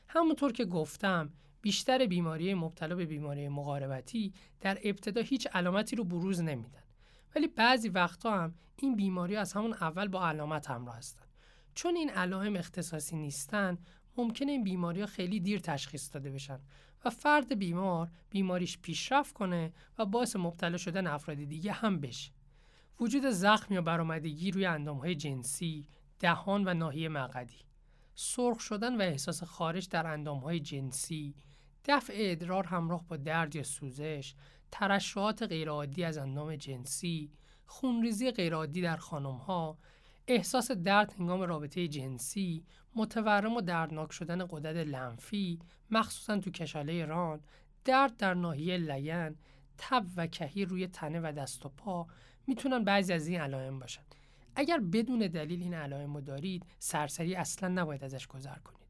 [0.08, 1.30] همونطور که گفتم
[1.62, 6.84] بیشتر بیماری مبتلا به بیماری مقاربتی در ابتدا هیچ علامتی رو بروز نمیدن.
[7.36, 11.26] ولی بعضی وقتا هم این بیماری از همون اول با علامت همراه هستن.
[11.76, 13.78] چون این علائم اختصاصی نیستن
[14.18, 16.60] ممکنه این بیماری ها خیلی دیر تشخیص داده بشن
[17.06, 22.32] و فرد بیمار بیماریش پیشرفت کنه و باعث مبتلا شدن افراد دیگه هم بشه.
[23.00, 25.88] وجود زخم یا برآمدگی روی اندامهای جنسی،
[26.20, 27.66] دهان و ناحیه مقدی،
[28.16, 31.36] سرخ شدن و احساس خارش در اندامهای جنسی،
[31.86, 34.36] دفع ادرار همراه با درد یا سوزش،
[34.72, 37.32] ترشحات غیرعادی از اندام جنسی،
[37.66, 39.78] خونریزی غیرعادی در خانمها،
[40.28, 45.60] احساس درد هنگام رابطه جنسی، متورم و دردناک شدن قدرت لنفی،
[45.92, 47.42] مخصوصا تو کشاله ران،
[47.86, 49.36] درد در ناحیه لگن،
[49.78, 52.08] تب و کهی روی تنه و دست و پا
[52.48, 54.04] می‌تونن بعضی از این علائم باشن.
[54.56, 58.88] اگر بدون دلیل این علائم رو دارید سرسری اصلا نباید ازش گذر کنید.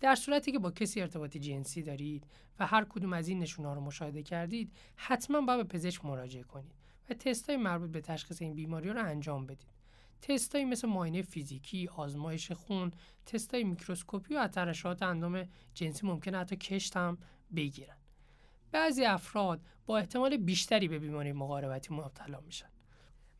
[0.00, 2.26] در صورتی که با کسی ارتباطی جنسی دارید
[2.58, 6.74] و هر کدوم از این نشونه رو مشاهده کردید حتما باید به پزشک مراجعه کنید
[7.10, 9.76] و تستای مربوط به تشخیص این بیماری رو انجام بدید.
[10.22, 12.92] تستایی مثل معاینه فیزیکی، آزمایش خون،
[13.26, 17.18] تستای میکروسکوپی و ترشحات اندام جنسی ممکنه حتی کشت هم
[17.56, 17.96] بگیرن.
[18.72, 22.70] بعضی افراد با احتمال بیشتری به بیماری مقاربتی مبتلا میشن.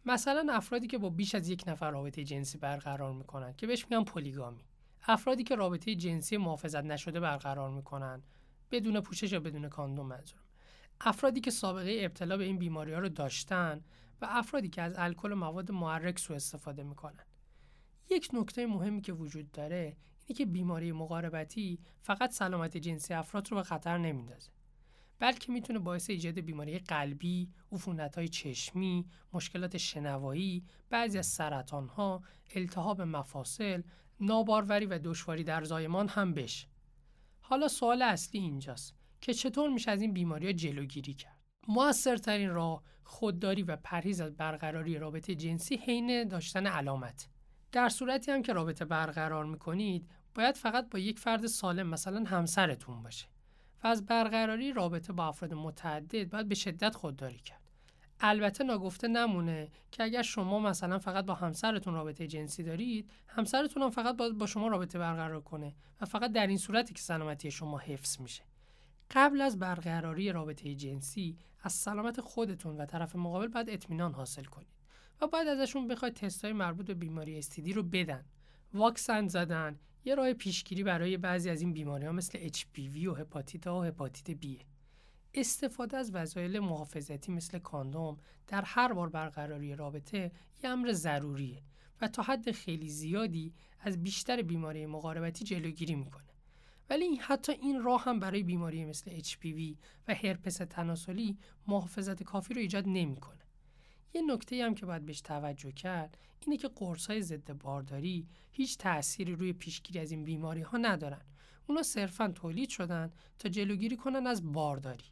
[0.04, 4.04] مثلا افرادی که با بیش از یک نفر رابطه جنسی برقرار می‌کنن که بهش میگن
[4.04, 4.64] پلیگامی
[5.02, 8.22] افرادی که رابطه جنسی محافظت نشده برقرار می‌کنن
[8.70, 10.42] بدون پوشش یا بدون کاندوم منظورم.
[11.00, 13.84] افرادی که سابقه ابتلا به این بیماری ها رو داشتن
[14.20, 17.24] و افرادی که از الکل و مواد محرک سوء استفاده می‌کنن.
[18.10, 19.96] یک نکته مهمی که وجود داره
[20.26, 24.50] اینه که بیماری مقاربتی فقط سلامت جنسی افراد رو به خطر نمیندازه.
[25.18, 27.48] بلکه می‌تونه باعث ایجاد بیماری قلبی،
[28.16, 31.40] های چشمی، مشکلات شنوایی، بعضی از
[31.70, 32.22] ها،
[32.54, 33.82] التهاب مفاصل،
[34.20, 36.68] ناباروری و دشواری در زایمان هم بشه.
[37.40, 42.82] حالا سوال اصلی اینجاست که چطور میشه از این بیماری ها جلوگیری کرد؟ موثرترین راه
[43.04, 47.28] خودداری و پرهیز از برقراری رابطه جنسی حین داشتن علامت.
[47.72, 53.02] در صورتی هم که رابطه برقرار می‌کنید باید فقط با یک فرد سالم مثلا همسرتون
[53.02, 53.26] باشه.
[53.84, 57.66] و از برقراری رابطه با افراد متعدد باید به شدت خودداری کرد.
[58.20, 63.90] البته ناگفته نمونه که اگر شما مثلا فقط با همسرتون رابطه جنسی دارید همسرتون هم
[63.90, 67.78] فقط باید با شما رابطه برقرار کنه و فقط در این صورتی که سلامتی شما
[67.78, 68.42] حفظ میشه
[69.10, 74.76] قبل از برقراری رابطه جنسی از سلامت خودتون و طرف مقابل باید اطمینان حاصل کنید
[75.20, 78.24] و باید ازشون بخواید تستهای مربوط به بیماری استیدی رو بدن
[78.74, 83.64] واکسن زدن یه راه پیشگیری برای بعضی از این بیماری ها مثل HPV و هپاتیت
[83.64, 84.46] A و هپاتیت B
[85.34, 90.32] استفاده از وسایل محافظتی مثل کاندوم در هر بار برقراری رابطه
[90.64, 91.62] یه امر ضروریه
[92.00, 96.24] و تا حد خیلی زیادی از بیشتر بیماری مقاربتی جلوگیری می‌کنه
[96.90, 99.76] ولی حتی این راه هم برای بیماری مثل HPV
[100.08, 103.45] و هرپس تناسلی محافظت کافی رو ایجاد نمی‌کنه.
[104.14, 108.78] یه نکته هم که باید بهش توجه کرد اینه که قرص های ضد بارداری هیچ
[108.78, 111.22] تأثیری روی پیشگیری از این بیماری ها ندارن.
[111.66, 115.04] اونا صرفا تولید شدن تا جلوگیری کنن از بارداری.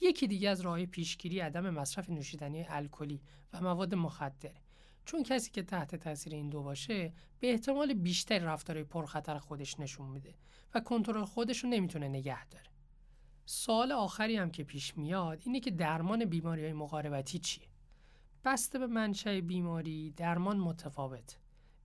[0.00, 3.20] یکی دیگه از راه پیشگیری عدم مصرف نوشیدنی الکلی
[3.52, 4.54] و مواد مخدره.
[5.04, 10.08] چون کسی که تحت تاثیر این دو باشه به احتمال بیشتر رفتارهای پرخطر خودش نشون
[10.08, 10.34] میده
[10.74, 12.66] و کنترل خودش رو نمی‌تونه نگه داره.
[13.46, 17.69] سوال آخری هم که پیش میاد اینه که درمان بیماری های مقاربتی چیه؟
[18.44, 21.38] بسته به منشأ بیماری درمان متفاوت.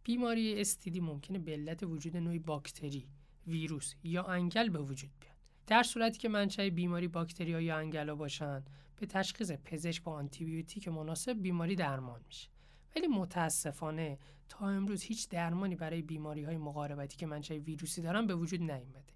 [0.03, 3.07] بیماری استیدی ممکنه به علت وجود نوعی باکتری،
[3.47, 5.35] ویروس یا انگل به وجود بیاد.
[5.67, 8.63] در صورتی که منشأ بیماری باکتریا یا انگلا باشن،
[8.95, 12.49] به تشخیص پزشک با آنتیبیوتیک مناسب بیماری درمان میشه.
[12.95, 18.35] ولی متاسفانه تا امروز هیچ درمانی برای بیماری های مقاربتی که منشأ ویروسی دارن به
[18.35, 19.13] وجود نیومده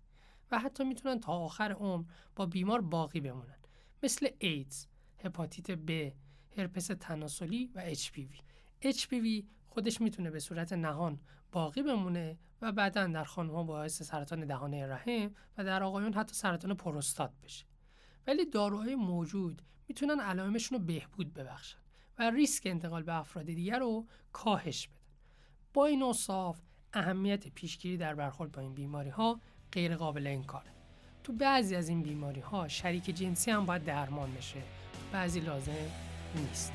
[0.52, 3.58] و حتی می‌تونن تا آخر عمر با بیمار باقی بمونن
[4.04, 4.88] مثل ایدز،
[5.18, 6.14] هپاتیت B،
[6.60, 8.42] هرپس تناسلی و HPV.
[8.84, 11.20] HPV خودش می‌تونه به صورت نهان
[11.52, 16.74] باقی بمونه و بعدا در خانمها باعث سرطان دهانه رحم و در آقایون حتی سرطان
[16.74, 17.66] پروستات بشه.
[18.28, 21.78] ولی داروهای موجود می‌تونن علائمشون رو بهبود ببخشن.
[22.20, 25.00] و ریسک انتقال به افراد دیگر رو کاهش بدن
[25.74, 26.62] با این اوصاف
[26.94, 29.42] اهمیت پیشگیری در برخورد با این بیماری ها
[29.72, 30.72] غیر قابل انکاره
[31.24, 34.62] تو بعضی از این بیماری ها شریک جنسی هم باید درمان بشه
[35.12, 36.74] بعضی لازم نیست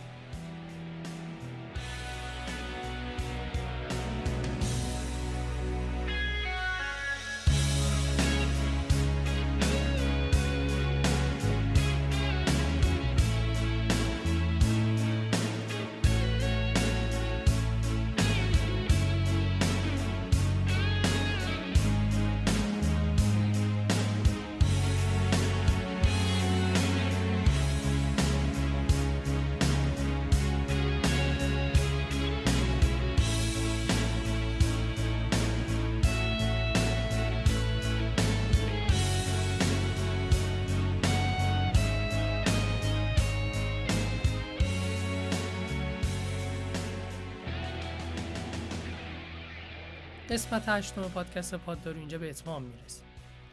[50.35, 53.03] قسمت هشتم پادکست پاددارو اینجا به اتمام می‌رسه.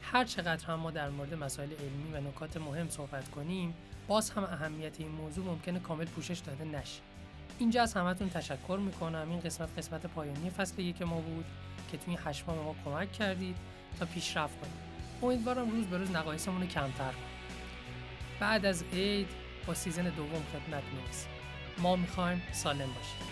[0.01, 3.73] هر چقدر هم ما در مورد مسائل علمی و نکات مهم صحبت کنیم
[4.07, 7.01] باز هم اهمیت این موضوع ممکنه کامل پوشش داده نشه.
[7.59, 9.29] اینجا از همتون تشکر می‌کنم.
[9.29, 11.45] این قسمت قسمت پایانی فصل یک ما بود
[11.91, 13.55] که توی هشت ما کمک کردید
[13.99, 14.73] تا پیشرفت کنیم
[15.21, 17.57] امیدوارم روز به روز نقایصمون کمتر کنیم
[18.39, 19.27] بعد از عید
[19.67, 21.31] با سیزن دوم خدمت می‌رسیم
[21.77, 23.30] ما می‌خوایم سالم باشیم.